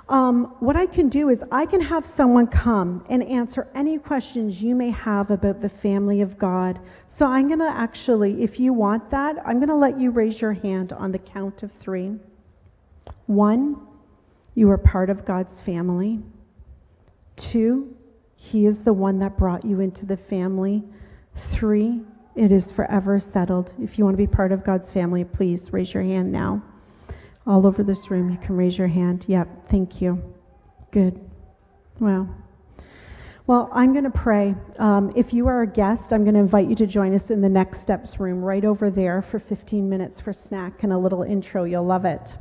um, 0.09 0.57
what 0.59 0.77
I 0.77 0.87
can 0.87 1.09
do 1.09 1.29
is 1.29 1.45
I 1.53 1.65
can 1.65 1.81
have 1.81 2.05
someone 2.05 2.47
come 2.47 3.05
and 3.09 3.23
answer 3.23 3.69
any 3.75 3.99
questions 3.99 4.63
you 4.63 4.75
may 4.75 4.91
have 4.91 5.31
about 5.31 5.61
the 5.61 5.69
family 5.69 6.21
of 6.21 6.39
God. 6.39 6.81
So 7.07 7.27
I'm 7.27 7.47
going 7.47 7.61
to 7.61 7.71
actually, 7.71 8.43
if 8.43 8.59
you 8.59 8.73
want 8.73 9.11
that, 9.11 9.37
I'm 9.47 9.59
going 9.59 9.69
to 9.69 9.77
let 9.77 9.99
you 10.01 10.11
raise 10.11 10.41
your 10.41 10.55
hand 10.55 10.93
on 10.93 11.13
the 11.13 11.19
count 11.19 11.63
of 11.63 11.71
three. 11.73 12.17
One, 13.27 13.81
you 14.55 14.71
are 14.71 14.79
part 14.79 15.09
of 15.09 15.25
God's 15.25 15.61
family. 15.61 16.21
Two, 17.37 17.97
He 18.35 18.67
is 18.67 18.85
the 18.85 18.93
one 18.93 19.21
that 19.21 19.39
brought 19.39 19.65
you 19.65 19.81
into 19.81 20.05
the 20.05 20.17
family. 20.17 20.83
Three, 21.37 22.01
it 22.35 22.51
is 22.51 22.73
forever 22.73 23.19
settled. 23.21 23.73
If 23.81 23.99
you 23.99 24.05
want 24.05 24.15
to 24.15 24.23
be 24.23 24.27
part 24.27 24.53
of 24.53 24.65
God's 24.65 24.91
family, 24.91 25.25
please 25.25 25.73
raise 25.73 25.95
your 25.95 26.03
hand 26.03 26.33
now 26.33 26.63
all 27.47 27.67
over 27.67 27.83
this 27.83 28.11
room. 28.11 28.31
You 28.31 28.39
can 28.39 28.57
raise 28.57 28.79
your 28.79 28.89
hand. 28.89 29.25
Yep, 29.29 29.69
thank 29.69 30.01
you. 30.01 30.23
Good. 30.91 31.21
Wow. 32.01 32.29
Well, 33.47 33.69
I'm 33.73 33.93
going 33.93 34.05
to 34.05 34.11
pray. 34.11 34.55
Um, 34.79 35.13
if 35.17 35.33
you 35.33 35.49
are 35.49 35.63
a 35.63 35.67
guest, 35.67 36.13
I'm 36.13 36.23
going 36.23 36.35
to 36.35 36.41
invite 36.41 36.69
you 36.69 36.77
to 36.77 36.87
join 36.87 37.13
us 37.13 37.31
in 37.31 37.41
the 37.41 37.49
Next 37.49 37.81
Steps 37.81 38.21
room 38.21 38.41
right 38.41 38.65
over 38.65 38.89
there 38.89 39.21
for 39.21 39.41
15 39.41 39.89
minutes 39.89 40.21
for 40.21 40.33
snack 40.33 40.85
and 40.85 40.93
a 40.93 40.99
little 40.99 41.23
intro. 41.23 41.65
You'll 41.65 41.85
love 41.85 42.05
it. 42.05 42.37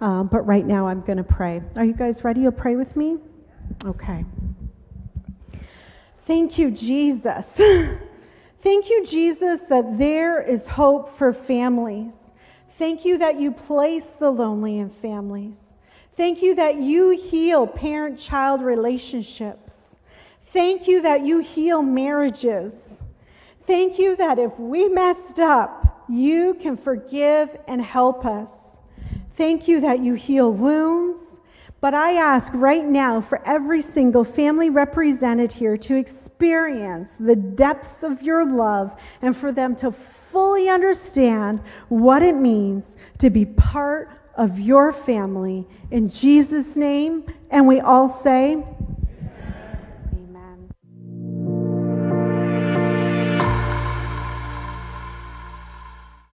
Um, 0.00 0.28
but 0.28 0.42
right 0.42 0.64
now, 0.64 0.86
I'm 0.86 1.00
going 1.00 1.16
to 1.18 1.24
pray. 1.24 1.60
Are 1.76 1.84
you 1.84 1.92
guys 1.92 2.22
ready? 2.22 2.42
You'll 2.42 2.52
pray 2.52 2.76
with 2.76 2.94
me? 2.94 3.18
Okay. 3.84 4.24
Thank 6.20 6.56
you, 6.56 6.70
Jesus. 6.70 7.60
Thank 8.60 8.90
you, 8.90 9.04
Jesus, 9.04 9.62
that 9.62 9.98
there 9.98 10.40
is 10.40 10.68
hope 10.68 11.08
for 11.08 11.32
families. 11.32 12.32
Thank 12.78 13.04
you 13.04 13.18
that 13.18 13.40
you 13.40 13.50
place 13.50 14.12
the 14.12 14.30
lonely 14.30 14.78
in 14.78 14.88
families. 14.88 15.74
Thank 16.12 16.42
you 16.42 16.54
that 16.54 16.76
you 16.76 17.10
heal 17.10 17.66
parent 17.66 18.20
child 18.20 18.62
relationships. 18.62 19.96
Thank 20.52 20.86
you 20.86 21.02
that 21.02 21.26
you 21.26 21.40
heal 21.40 21.82
marriages. 21.82 23.02
Thank 23.66 23.98
you 23.98 24.14
that 24.14 24.38
if 24.38 24.56
we 24.60 24.88
messed 24.88 25.40
up, 25.40 26.04
you 26.08 26.54
can 26.54 26.76
forgive 26.76 27.58
and 27.66 27.82
help 27.82 28.24
us. 28.24 28.78
Thank 29.32 29.66
you 29.66 29.80
that 29.80 29.98
you 29.98 30.14
heal 30.14 30.52
wounds. 30.52 31.37
But 31.80 31.94
I 31.94 32.14
ask 32.14 32.52
right 32.54 32.84
now 32.84 33.20
for 33.20 33.40
every 33.46 33.80
single 33.82 34.24
family 34.24 34.68
represented 34.68 35.52
here 35.52 35.76
to 35.76 35.96
experience 35.96 37.16
the 37.18 37.36
depths 37.36 38.02
of 38.02 38.20
your 38.20 38.44
love 38.44 39.00
and 39.22 39.36
for 39.36 39.52
them 39.52 39.76
to 39.76 39.92
fully 39.92 40.68
understand 40.68 41.60
what 41.88 42.22
it 42.22 42.34
means 42.34 42.96
to 43.18 43.30
be 43.30 43.44
part 43.44 44.10
of 44.34 44.58
your 44.58 44.92
family. 44.92 45.68
In 45.92 46.08
Jesus' 46.08 46.76
name, 46.76 47.24
and 47.50 47.68
we 47.68 47.78
all 47.78 48.08
say, 48.08 48.64